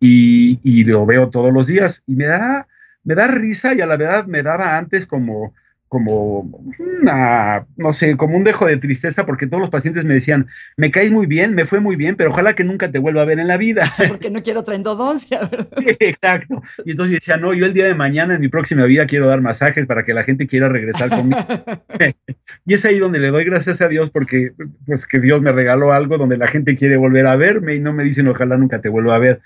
y, 0.00 0.58
y, 0.62 0.84
lo 0.84 1.04
veo 1.04 1.28
todos 1.28 1.52
los 1.52 1.66
días. 1.66 2.02
Y 2.06 2.16
me 2.16 2.26
da, 2.26 2.68
me 3.04 3.14
da 3.14 3.26
risa 3.26 3.74
y 3.74 3.82
a 3.82 3.86
la 3.86 3.96
verdad 3.96 4.26
me 4.26 4.42
daba 4.42 4.78
antes 4.78 5.04
como 5.04 5.52
como 5.90 6.48
una, 6.79 7.66
no 7.76 7.92
sé, 7.92 8.16
como 8.16 8.37
un 8.37 8.44
dejo 8.44 8.64
de 8.64 8.76
tristeza 8.76 9.26
porque 9.26 9.48
todos 9.48 9.61
los 9.61 9.70
pacientes 9.70 10.05
me 10.05 10.14
decían, 10.14 10.46
me 10.76 10.92
caes 10.92 11.11
muy 11.11 11.26
bien, 11.26 11.57
me 11.57 11.66
fue 11.66 11.81
muy 11.81 11.96
bien, 11.96 12.14
pero 12.14 12.31
ojalá 12.31 12.55
que 12.55 12.62
nunca 12.62 12.92
te 12.92 13.00
vuelva 13.00 13.22
a 13.22 13.24
ver 13.24 13.40
en 13.40 13.48
la 13.48 13.57
vida. 13.57 13.92
Porque 14.09 14.31
no 14.31 14.40
quiero 14.40 14.61
otra 14.61 14.76
endodoncia, 14.76 15.40
¿verdad? 15.50 15.66
Sí, 15.79 15.96
exacto. 15.98 16.62
Y 16.85 16.92
entonces 16.92 17.11
yo 17.11 17.16
decía, 17.16 17.37
no, 17.38 17.53
yo 17.55 17.66
el 17.66 17.74
día 17.74 17.87
de 17.87 17.96
mañana 17.96 18.37
en 18.37 18.40
mi 18.40 18.46
próxima 18.46 18.85
vida 18.85 19.05
quiero 19.07 19.26
dar 19.26 19.40
masajes 19.40 19.85
para 19.85 20.05
que 20.05 20.14
la 20.14 20.22
gente 20.22 20.46
quiera 20.46 20.68
regresar 20.68 21.09
conmigo. 21.09 21.40
y 22.66 22.74
es 22.74 22.85
ahí 22.85 23.00
donde 23.00 23.18
le 23.18 23.33
doy 23.33 23.42
gracias 23.42 23.81
a 23.81 23.88
Dios 23.88 24.11
porque 24.11 24.53
pues 24.87 25.09
que 25.09 25.18
Dios 25.18 25.42
me 25.42 25.50
regaló 25.50 25.92
algo 25.92 26.18
donde 26.18 26.37
la 26.37 26.46
gente 26.46 26.76
quiere 26.76 26.98
volver 26.98 27.26
a 27.26 27.35
verme 27.35 27.74
y 27.74 27.81
no 27.81 27.92
me 27.92 28.05
dicen 28.05 28.29
ojalá 28.29 28.57
nunca 28.57 28.81
te 28.81 28.88
vuelva 28.88 29.16
a 29.16 29.18
ver. 29.18 29.40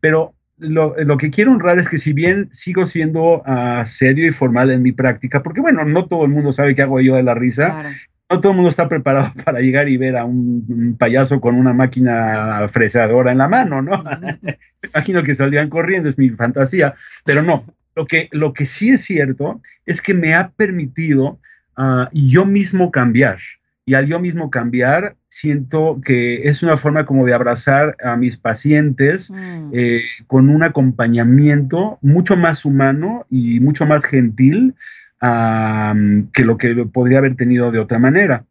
Pero 0.00 0.34
lo, 0.58 1.16
que 1.18 1.30
quiero 1.30 1.52
honrar 1.52 1.78
es 1.78 1.88
que 1.88 1.98
si 1.98 2.12
bien 2.12 2.48
sigo 2.52 2.86
siendo 2.86 3.42
uh, 3.42 3.84
serio 3.84 4.26
y 4.26 4.32
formal 4.32 4.70
en 4.70 4.82
mi 4.82 4.92
práctica, 4.92 5.42
porque 5.42 5.60
bueno, 5.60 5.84
no 5.84 6.06
todo 6.06 6.24
el 6.24 6.30
mundo 6.30 6.52
sabe 6.52 6.74
qué 6.74 6.82
hago 6.82 7.00
yo 7.00 7.16
de 7.16 7.22
la 7.22 7.34
risa, 7.34 7.94
no 8.30 8.40
todo 8.40 8.52
el 8.52 8.56
mundo 8.56 8.70
está 8.70 8.88
preparado 8.88 9.32
para 9.44 9.60
llegar 9.60 9.88
y 9.88 9.96
ver 9.96 10.16
a 10.16 10.24
un, 10.24 10.96
payaso 10.98 11.40
con 11.40 11.56
una 11.56 11.72
máquina 11.72 12.68
fresadora 12.68 13.32
en 13.32 13.38
la 13.38 13.48
mano, 13.48 13.82
¿no? 13.82 14.02
Imagino 14.94 15.22
que 15.22 15.34
saldrían 15.34 15.68
corriendo, 15.68 16.08
es 16.08 16.18
mi 16.18 16.30
fantasía, 16.30 16.94
pero 17.24 17.42
no, 17.42 17.64
lo 17.94 18.06
que, 18.06 18.28
lo 18.32 18.52
que 18.52 18.66
sí 18.66 18.90
es 18.90 19.02
cierto 19.02 19.60
es 19.84 20.00
que 20.00 20.14
me 20.14 20.34
ha 20.34 20.50
permitido 20.50 21.38
uh, 21.76 22.06
yo 22.12 22.44
mismo 22.44 22.90
cambiar 22.90 23.38
y 23.84 23.94
al 23.94 24.06
yo 24.06 24.18
mismo 24.18 24.50
cambiar, 24.50 25.16
siento 25.36 26.00
que 26.02 26.48
es 26.48 26.62
una 26.62 26.78
forma 26.78 27.04
como 27.04 27.26
de 27.26 27.34
abrazar 27.34 27.94
a 28.02 28.16
mis 28.16 28.38
pacientes 28.38 29.30
mm. 29.30 29.70
eh, 29.74 30.00
con 30.26 30.48
un 30.48 30.62
acompañamiento 30.62 31.98
mucho 32.00 32.38
más 32.38 32.64
humano 32.64 33.26
y 33.28 33.60
mucho 33.60 33.84
más 33.84 34.02
gentil 34.06 34.74
que 35.20 36.44
lo 36.44 36.56
que 36.56 36.74
podría 36.90 37.18
haber 37.18 37.36
tenido 37.36 37.70
de 37.70 37.80
otra 37.80 37.98
manera. 37.98 38.44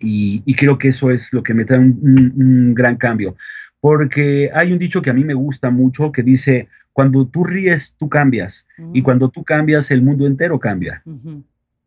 Y, 0.00 0.54
creo 0.54 0.78
que 0.78 0.88
eso 0.88 1.10
es 1.10 1.30
lo 1.32 1.42
que 1.42 1.52
me 1.52 1.66
trae 1.66 1.78
un, 1.80 2.72
gran 2.74 2.96
cambio. 2.96 3.36
Porque 3.80 4.50
hay 4.54 4.72
un 4.72 4.78
dicho 4.78 5.02
que 5.02 5.10
a 5.10 5.14
mí 5.14 5.24
me 5.24 5.34
gusta 5.34 5.70
mucho 5.70 6.10
que 6.10 6.22
dice, 6.22 6.68
cuando 6.92 7.26
tú 7.26 7.44
ríes, 7.44 7.96
tú 7.98 8.08
cambias. 8.08 8.66
Y 8.94 9.00
mm. 9.00 9.04
cuando 9.04 9.28
tú 9.28 9.44
cambias, 9.44 9.90
el 9.90 10.02
mundo 10.02 10.26
entero 10.26 10.58
cambia. 10.58 11.02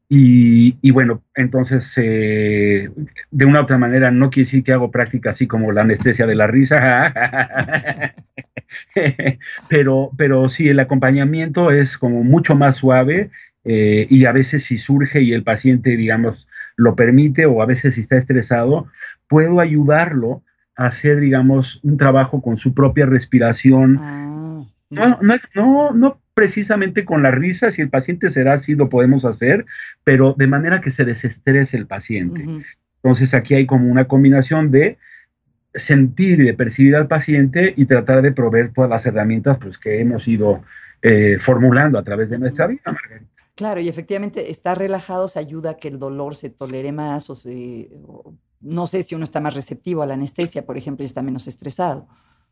Y, 0.10 0.91
bueno, 0.91 1.22
entonces, 1.36 1.93
eh, 1.98 2.89
de 3.30 3.46
una 3.46 3.60
u 3.60 3.63
otra 3.63 3.78
manera, 3.78 4.10
no 4.10 4.30
quiere 4.30 4.46
decir 4.46 4.63
que 4.63 4.72
hago 4.72 4.89
práctica 4.89 5.32
así 5.32 5.48
como 5.48 5.74
la 5.74 5.82
anestesia 5.82 6.26
de 6.26 6.36
la 6.36 6.48
risa, 6.48 7.13
pero, 9.70 10.12
pero 10.17 10.48
sí, 10.48 10.70
el 10.70 10.80
acompañamiento 10.80 11.72
es 11.72 11.98
como 11.98 12.24
mucho 12.24 12.56
más 12.56 12.78
suave 12.78 13.32
eh, 13.65 14.08
y 14.10 14.24
a 14.24 14.32
veces 14.32 14.63
si 14.63 14.78
surge 14.78 15.22
y 15.22 15.34
el 15.34 15.43
paciente, 15.43 15.98
digamos, 15.98 16.48
lo 16.78 16.96
permite 16.96 17.46
o 17.46 17.62
a 17.62 17.65
veces 17.65 17.96
si 17.96 18.02
está 18.02 18.15
estresado, 18.15 18.88
puedo 19.28 19.60
ayudarlo 19.60 20.41
a 20.78 20.86
hacer, 20.86 21.20
digamos, 21.20 21.82
un 21.84 21.98
trabajo 21.98 22.41
con 22.41 22.56
su 22.56 22.74
propia 22.74 23.08
respiración. 23.08 23.98
Ah, 24.00 24.63
no, 24.89 25.20
no, 25.22 25.38
no, 25.54 25.91
no 25.91 26.22
precisamente 26.38 27.04
con 27.04 27.23
la 27.23 27.32
risa, 27.32 27.71
si 27.71 27.82
el 27.82 27.89
paciente 27.89 28.30
será 28.30 28.54
así, 28.54 28.76
lo 28.76 28.89
podemos 28.89 29.26
hacer, 29.26 29.65
pero 30.04 30.36
de 30.38 30.45
manera 30.45 30.82
que 30.82 30.91
se 30.91 31.04
desestrese 31.04 31.78
el 31.78 31.88
paciente. 31.88 32.45
Entonces 33.02 33.34
aquí 33.34 33.56
hay 33.56 33.65
como 33.65 33.89
una 33.89 34.08
combinación 34.08 34.69
de 34.69 35.00
sentir 35.73 36.39
y 36.41 36.45
de 36.45 36.54
percibir 36.54 36.95
al 36.95 37.08
paciente 37.08 37.73
y 37.76 37.88
tratar 37.88 38.21
de 38.21 38.34
proveer 38.34 38.71
todas 38.71 38.88
las 38.88 39.04
herramientas 39.08 39.58
pues, 39.58 39.80
que 39.80 40.00
hemos 40.00 40.28
ido 40.28 40.63
eh, 41.02 41.38
formulando 41.39 41.97
a 41.97 42.04
través 42.04 42.30
de 42.30 42.38
nuestra 42.38 42.67
vida, 42.67 42.95
Claro, 43.56 43.82
y 43.82 43.89
efectivamente 43.89 44.52
estar 44.52 44.78
relajados 44.78 45.38
ayuda 45.38 45.71
a 45.71 45.78
que 45.78 45.88
el 45.88 45.97
dolor 45.97 46.36
se 46.36 46.52
tolere 46.52 46.91
más 46.91 47.32
o 47.32 47.36
se... 47.36 47.89
no 48.62 48.86
sé 48.86 49.02
si 49.02 49.15
uno 49.15 49.23
está 49.23 49.41
más 49.41 49.56
receptivo 49.56 50.04
a 50.04 50.06
la 50.06 50.13
anestesia, 50.13 50.67
por 50.67 50.78
ejemplo, 50.78 51.04
y 51.04 51.08
está 51.08 51.23
menos 51.23 51.47
estresado. 51.47 52.08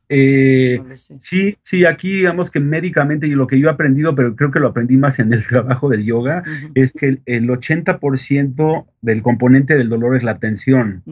Eh, 0.10 0.80
sí, 1.20 1.58
sí, 1.64 1.86
aquí 1.86 2.18
digamos 2.18 2.52
que 2.52 2.60
médicamente 2.60 3.28
y 3.28 3.32
lo 3.32 3.48
que 3.48 3.60
yo 3.60 3.68
he 3.68 3.72
aprendido, 3.72 4.14
pero 4.16 4.36
creo 4.36 4.52
que 4.52 4.60
lo 4.60 4.68
aprendí 4.68 4.98
más 4.98 5.20
en 5.20 5.34
el 5.34 5.46
trabajo 5.48 5.90
del 5.90 6.04
yoga, 6.04 6.44
es 6.76 6.94
que 6.94 7.20
el, 7.26 7.50
80% 7.50 8.86
del 9.02 9.22
componente 9.22 9.76
del 9.76 9.90
dolor 9.90 10.16
es 10.16 10.24
la 10.24 10.38
tensión. 10.38 11.04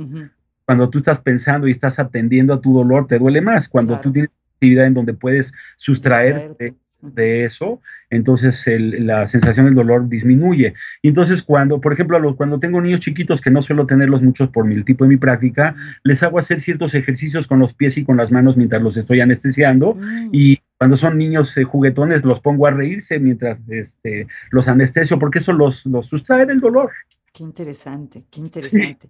Cuando 0.65 0.89
tú 0.89 0.99
estás 0.99 1.19
pensando 1.19 1.67
y 1.67 1.71
estás 1.71 1.99
atendiendo 1.99 2.53
a 2.53 2.62
tu 2.62 2.73
dolor, 2.73 3.08
te 3.08 3.19
duele 3.19 3.41
más. 3.41 3.67
Cuando 3.67 3.99
tú 3.99 4.12
tienes 4.12 4.32
actividad 4.56 4.86
en 4.86 4.93
donde 4.93 5.13
puedes 5.13 5.51
sustraerte 5.75 6.75
de 7.04 7.44
eso, 7.44 7.82
entonces 8.10 8.63
la 8.68 9.28
sensación 9.28 9.66
del 9.66 9.76
dolor 9.76 10.08
disminuye. 10.08 10.74
Y 11.02 11.10
entonces 11.10 11.44
cuando, 11.44 11.82
por 11.82 11.94
ejemplo, 11.94 12.36
cuando 12.36 12.60
tengo 12.60 12.82
niños 12.82 13.02
chiquitos 13.02 13.42
que 13.42 13.52
no 13.52 13.62
suelo 13.62 13.86
tenerlos 13.86 14.22
muchos 14.22 14.50
por 14.50 14.72
el 14.72 14.86
tipo 14.86 15.04
de 15.04 15.10
mi 15.10 15.18
práctica, 15.18 15.76
les 16.04 16.24
hago 16.24 16.39
hacer 16.39 16.62
ciertos 16.62 16.94
ejercicios 16.96 17.48
con 17.48 17.60
los 17.60 17.74
pies 17.74 17.98
y 17.98 18.06
con 18.06 18.18
las 18.18 18.32
manos 18.32 18.58
mientras 18.58 18.82
los 18.82 18.98
estoy 18.98 19.22
anestesiando 19.22 19.96
mm. 19.96 20.30
y 20.32 20.60
cuando 20.78 20.98
son 20.98 21.18
niños 21.18 21.56
eh, 21.58 21.63
juguetones 21.63 22.26
los 22.26 22.39
pongo 22.39 22.68
a 22.68 22.72
reírse 22.72 23.20
mientras 23.20 23.58
este, 23.70 24.28
los 24.52 24.68
anestesio 24.68 25.20
porque 25.20 25.39
eso 25.39 25.54
los, 25.54 25.86
los 25.86 26.08
sustrae 26.08 26.46
del 26.46 26.60
dolor. 26.60 26.92
Qué 27.34 27.44
interesante, 27.44 28.26
qué 28.30 28.39
interesante. 28.42 29.10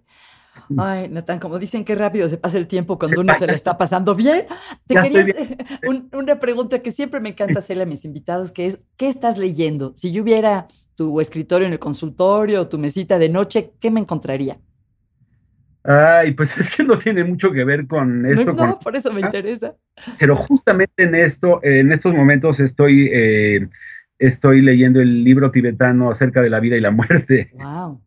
Ay, 0.76 1.08
Natán, 1.08 1.38
como 1.38 1.58
dicen, 1.58 1.84
qué 1.84 1.94
rápido 1.94 2.28
se 2.28 2.36
pasa 2.36 2.58
el 2.58 2.66
tiempo 2.66 2.98
cuando 2.98 3.20
uno 3.20 3.34
se 3.38 3.46
le 3.46 3.52
está 3.52 3.76
pasando 3.76 4.14
bien. 4.14 4.46
Te 4.86 4.94
quería 4.94 5.22
hacer 5.22 5.58
una 6.12 6.38
pregunta 6.38 6.80
que 6.80 6.92
siempre 6.92 7.20
me 7.20 7.30
encanta 7.30 7.58
hacerle 7.58 7.82
a 7.82 7.86
mis 7.86 8.04
invitados, 8.04 8.52
que 8.52 8.66
es, 8.66 8.80
¿qué 8.96 9.08
estás 9.08 9.38
leyendo? 9.38 9.92
Si 9.96 10.12
yo 10.12 10.22
hubiera 10.22 10.68
tu 10.94 11.20
escritorio 11.20 11.66
en 11.66 11.72
el 11.72 11.78
consultorio, 11.78 12.68
tu 12.68 12.78
mesita 12.78 13.18
de 13.18 13.28
noche, 13.28 13.72
¿qué 13.80 13.90
me 13.90 14.00
encontraría? 14.00 14.58
Ay, 15.84 16.32
pues 16.32 16.56
es 16.58 16.74
que 16.74 16.82
no 16.82 16.98
tiene 16.98 17.24
mucho 17.24 17.52
que 17.52 17.64
ver 17.64 17.86
con 17.86 18.26
esto. 18.26 18.52
No, 18.52 18.78
por 18.78 18.96
eso 18.96 19.12
me 19.12 19.20
interesa. 19.20 19.74
Pero 20.18 20.34
justamente 20.34 21.04
en 21.04 21.14
esto, 21.14 21.60
en 21.62 21.92
estos 21.92 22.14
momentos 22.14 22.58
estoy, 22.58 23.10
eh, 23.12 23.68
estoy 24.18 24.62
leyendo 24.62 25.00
el 25.00 25.22
libro 25.22 25.50
tibetano 25.50 26.10
acerca 26.10 26.40
de 26.40 26.50
la 26.50 26.60
vida 26.60 26.76
y 26.76 26.80
la 26.80 26.90
muerte. 26.90 27.50
Wow. 27.54 28.00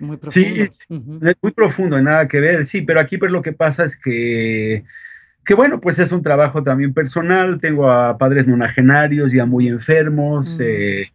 Muy 0.00 0.16
profundo. 0.16 0.66
Sí, 0.72 0.98
muy 1.42 1.52
profundo, 1.52 2.00
nada 2.00 2.26
que 2.26 2.40
ver, 2.40 2.64
sí, 2.64 2.80
pero 2.80 3.00
aquí 3.00 3.18
pues 3.18 3.30
lo 3.30 3.42
que 3.42 3.52
pasa 3.52 3.84
es 3.84 3.96
que, 3.96 4.84
que 5.44 5.54
bueno, 5.54 5.80
pues 5.80 5.98
es 5.98 6.10
un 6.10 6.22
trabajo 6.22 6.62
también 6.62 6.94
personal, 6.94 7.60
tengo 7.60 7.90
a 7.90 8.16
padres 8.16 8.46
nonagenarios 8.46 9.30
ya 9.30 9.44
muy 9.44 9.68
enfermos, 9.68 10.56
mm. 10.56 10.62
eh, 10.62 11.12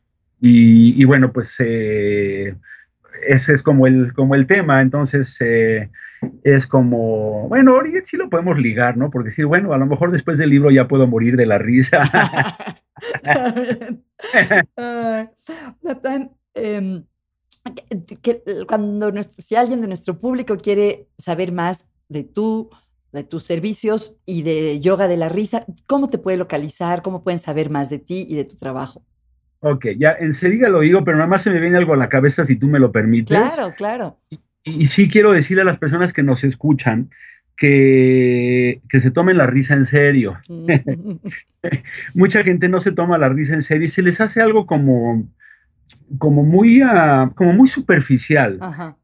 y, 0.47 1.03
bueno, 1.05 1.33
pues 1.33 1.55
eh, 1.57 2.55
ese 3.27 3.53
es 3.53 3.63
como 3.63 3.87
el, 3.87 4.13
como 4.13 4.35
el 4.35 4.45
tema, 4.45 4.81
entonces 4.81 5.35
eh, 5.39 5.89
es 6.43 6.67
como, 6.67 7.49
bueno, 7.49 7.73
ahorita 7.73 8.01
sí 8.03 8.15
lo 8.15 8.29
podemos 8.29 8.59
ligar, 8.59 8.95
¿no? 8.95 9.09
Porque 9.09 9.31
sí, 9.31 9.43
bueno, 9.43 9.73
a 9.73 9.79
lo 9.79 9.87
mejor 9.87 10.11
después 10.11 10.37
del 10.37 10.51
libro 10.51 10.69
ya 10.69 10.87
puedo 10.87 11.07
morir 11.07 11.35
de 11.35 11.47
la 11.47 11.57
risa. 11.57 12.03
Natán, 15.81 16.31
em, 16.53 17.03
que, 18.21 18.43
cuando 18.67 19.12
si 19.21 19.56
alguien 19.56 19.82
de 19.82 19.88
nuestro 19.88 20.19
público 20.19 20.58
quiere 20.58 21.08
saber 21.17 21.51
más 21.51 21.89
de 22.10 22.23
tú, 22.23 22.69
de 23.12 23.23
tus 23.23 23.43
servicios 23.43 24.17
y 24.25 24.43
de 24.43 24.80
yoga 24.80 25.08
de 25.08 25.17
la 25.17 25.30
risa, 25.30 25.65
¿cómo 25.88 26.08
te 26.08 26.17
puede 26.17 26.38
localizar? 26.38 27.01
¿Cómo 27.01 27.23
pueden 27.23 27.39
saber 27.39 27.69
más 27.69 27.89
de 27.89 27.99
ti 27.99 28.25
y 28.30 28.36
de 28.36 28.45
tu 28.45 28.56
trabajo? 28.56 29.04
Ok, 29.62 29.88
ya 29.97 30.12
enseguida 30.12 30.69
lo 30.69 30.82
digo, 30.82 31.04
pero 31.04 31.17
nada 31.17 31.30
más 31.30 31.41
se 31.41 31.49
me 31.49 31.60
viene 31.60 31.78
algo 31.78 31.93
a 31.93 31.97
la 31.97 32.10
cabeza 32.10 32.45
si 32.45 32.56
tú 32.56 32.67
me 32.67 32.80
lo 32.80 32.91
permites. 32.91 33.36
Claro, 33.36 33.73
claro. 33.75 34.19
Y, 34.63 34.86
sí 34.88 35.10
quiero 35.10 35.32
decirle 35.32 35.63
a 35.63 35.65
las 35.65 35.78
personas 35.78 36.13
que 36.13 36.23
nos 36.23 36.43
escuchan 36.43 37.10
que, 37.58 38.82
que 38.89 38.99
se 38.99 39.12
tomen 39.12 39.38
la 39.38 39.47
risa 39.47 39.73
en 39.73 39.86
serio. 39.86 40.38
Mm. 40.49 41.13
Mucha 42.13 42.43
gente 42.43 42.69
no 42.69 42.80
se 42.80 42.91
toma 42.91 43.17
la 43.17 43.30
risa 43.30 43.54
en 43.54 43.62
serio 43.63 43.86
y 43.86 43.89
se 43.89 44.04
les 44.04 44.21
hace 44.21 44.41
algo 44.41 44.67
como, 44.67 45.28
como 46.17 46.43
muy, 46.43 46.83
uh, 46.83 47.31
como 47.35 47.53
muy 47.53 47.67
superficial. 47.67 48.59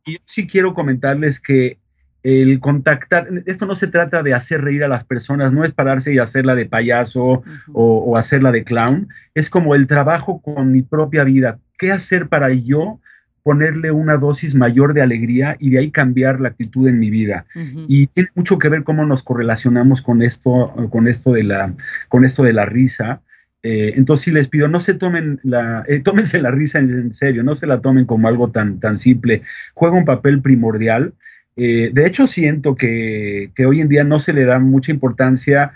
Y 0.06 0.14
yo 0.14 0.20
sí 0.26 0.48
quiero 0.48 0.74
comentarles 0.74 1.40
que 1.40 1.80
el 2.24 2.60
contactar, 2.60 3.28
esto 3.46 3.66
no 3.66 3.76
se 3.76 3.88
trata 3.88 4.22
de 4.22 4.34
hacer 4.34 4.62
reír 4.62 4.84
a 4.84 4.88
las 4.88 5.04
personas, 5.04 5.52
no 5.52 5.64
es 5.64 5.72
pararse 5.72 6.14
y 6.14 6.20
hacerla 6.20 6.54
de 6.54 6.68
payaso 6.68 7.44
o, 7.74 8.18
hacerla 8.18 8.52
de 8.52 8.64
clown, 8.64 9.10
es 9.34 9.50
como 9.50 9.74
el 9.74 9.88
trabajo 9.88 10.42
con 10.42 10.72
mi 10.72 10.84
propia 10.84 11.24
vida. 11.24 11.60
¿Qué 11.78 11.92
hacer 11.92 12.28
para 12.28 12.54
yo 12.54 13.00
ponerle 13.44 13.90
una 13.90 14.18
dosis 14.18 14.54
mayor 14.54 14.94
de 14.94 15.02
alegría 15.02 15.58
y 15.60 15.72
de 15.72 15.80
ahí 15.80 15.90
cambiar 15.90 16.40
la 16.40 16.50
actitud 16.50 16.88
en 16.88 17.00
mi 17.00 17.10
vida? 17.10 17.46
Y 17.88 18.06
tiene 18.08 18.30
mucho 18.36 18.60
que 18.60 18.70
ver 18.70 18.84
cómo 18.84 19.04
nos 19.04 19.24
correlacionamos 19.24 20.04
con 20.04 20.22
esto, 20.22 20.74
con 20.92 21.08
esto 21.08 21.32
de 21.32 21.44
la, 21.44 21.74
con 22.08 22.24
esto 22.24 22.44
de 22.44 22.54
la 22.54 22.66
risa. 22.66 23.22
Eh, 23.64 23.94
entonces 23.96 24.26
sí 24.26 24.32
les 24.32 24.48
pido, 24.48 24.68
no 24.68 24.80
se 24.80 24.96
tomen 24.96 25.40
la, 25.44 25.84
eh, 25.88 26.00
tómense 26.04 26.42
la 26.42 26.52
risa 26.52 26.80
en, 26.80 27.14
serio, 27.14 27.44
no 27.44 27.56
se 27.56 27.68
la 27.68 27.82
tomen 27.82 28.06
como 28.06 28.28
algo 28.28 28.52
tan, 28.52 28.80
tan 28.80 28.98
simple. 28.98 29.44
Juega 29.74 29.96
un 29.96 30.06
papel 30.06 30.42
primordial. 30.42 31.14
Eh, 31.56 31.92
de 31.94 32.06
hecho, 32.08 32.28
siento 32.28 32.76
que, 32.76 33.52
hoy 33.66 33.82
en 33.82 33.90
día 33.90 34.04
no 34.04 34.20
se 34.20 34.34
le 34.34 34.46
da 34.46 34.60
mucha 34.60 34.92
importancia. 34.92 35.74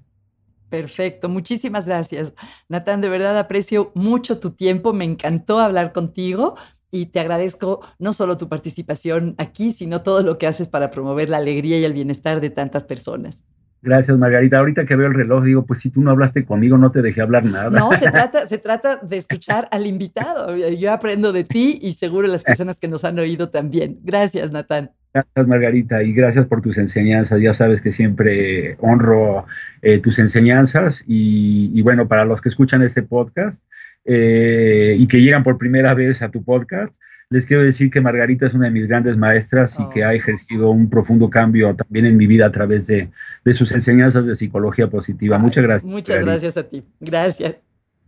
Perfecto, 0.72 1.30
muchísimas 1.30 1.86
gracias. 1.86 2.34
Natán, 2.68 3.02
de 3.02 3.10
verdad 3.10 3.38
aprecio 3.38 3.92
mucho 3.94 4.40
tu 4.40 4.50
tiempo, 4.50 4.92
me 4.92 5.06
encantó 5.06 5.60
hablar 5.60 5.94
contigo 5.94 6.56
y 6.90 7.08
te 7.08 7.20
agradezco 7.20 7.82
no 8.00 8.12
solo 8.14 8.38
tu 8.38 8.50
participación 8.50 9.36
aquí, 9.38 9.70
sino 9.70 10.02
todo 10.02 10.24
lo 10.24 10.40
que 10.40 10.48
haces 10.48 10.68
para 10.68 10.90
promover 10.90 11.30
la 11.30 11.38
alegría 11.38 11.78
y 11.78 11.84
el 11.84 11.94
bienestar 11.94 12.42
de 12.42 12.50
tantas 12.50 12.86
personas. 12.86 13.44
Gracias, 13.82 14.18
Margarita. 14.18 14.60
Ahorita 14.60 14.86
que 14.86 14.96
veo 14.96 15.08
el 15.08 15.14
reloj, 15.14 15.44
digo, 15.44 15.66
pues 15.66 15.80
si 15.80 15.90
tú 15.90 16.02
no 16.02 16.12
hablaste 16.12 16.46
conmigo, 16.46 16.78
no 16.78 16.92
te 16.92 17.02
dejé 17.02 17.22
hablar 17.22 17.46
nada. 17.46 17.70
No, 17.70 17.92
se 17.94 18.12
trata, 18.12 18.48
se 18.48 18.58
trata 18.58 18.98
de 18.98 19.18
escuchar 19.18 19.68
al 19.72 19.86
invitado. 19.86 20.56
Yo 20.56 20.92
aprendo 20.92 21.32
de 21.32 21.44
ti 21.46 21.80
y 21.82 21.94
seguro 21.94 22.28
las 22.28 22.44
personas 22.44 22.80
que 22.80 22.88
nos 22.88 23.06
han 23.06 23.18
oído 23.20 23.50
también. 23.50 24.00
Gracias, 24.04 24.52
Natán. 24.52 24.92
Gracias, 25.14 25.48
Margarita, 25.48 26.04
y 26.04 26.14
gracias 26.14 26.46
por 26.46 26.62
tus 26.62 26.78
enseñanzas. 26.78 27.42
Ya 27.42 27.54
sabes 27.54 27.82
que 27.82 27.92
siempre 27.92 28.76
honro 28.80 29.46
eh, 29.82 30.00
tus 30.00 30.20
enseñanzas. 30.20 31.04
Y, 31.08 31.82
bueno, 31.82 32.08
para 32.08 32.26
los 32.26 32.42
que 32.42 32.50
escuchan 32.50 32.84
este 32.84 33.02
podcast, 33.02 33.64
eh, 34.06 34.96
y 34.98 35.08
que 35.08 35.22
llegan 35.22 35.44
por 35.44 35.58
primera 35.58 35.94
vez 35.94 36.22
a 36.22 36.30
tu 36.30 36.44
podcast, 36.44 36.96
les 37.30 37.46
quiero 37.46 37.64
decir 37.64 37.92
que 37.92 38.02
Margarita 38.02 38.48
es 38.48 38.54
una 38.56 38.66
de 38.66 38.72
mis 38.72 38.88
grandes 38.88 39.16
maestras 39.16 39.78
y 39.80 39.88
que 39.90 40.04
ha 40.04 40.10
oh. 40.10 40.12
ejercido 40.12 40.72
un 40.72 40.90
profundo 40.90 41.30
cambio 41.30 41.76
también 41.76 42.08
en 42.08 42.18
mi 42.18 42.26
vida 42.26 42.48
a 42.48 42.52
través 42.52 42.88
de, 42.88 43.12
sus 43.54 43.72
enseñanzas 43.72 44.26
de 44.26 44.36
psicología 44.36 44.90
positiva. 44.90 45.38
muchas 45.38 45.64
gracias. 45.64 45.92
Muchas 45.92 46.26
gracias 46.26 46.58
a 46.58 46.64
ti. 46.64 46.84
Gracias. 47.00 47.56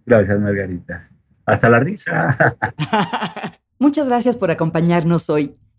Gracias, 0.06 0.40
Margarita. 0.40 1.08
Hasta 1.46 1.70
la 1.70 1.80
risa. 1.80 2.56
muchas 3.80 4.08
gracias 4.08 4.38
por 4.38 4.50
acompañarnos 4.50 5.30
hoy. 5.30 5.56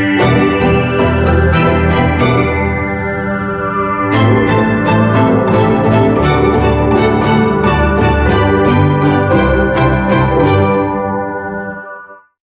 Thank 0.00 0.44
you. 0.44 0.49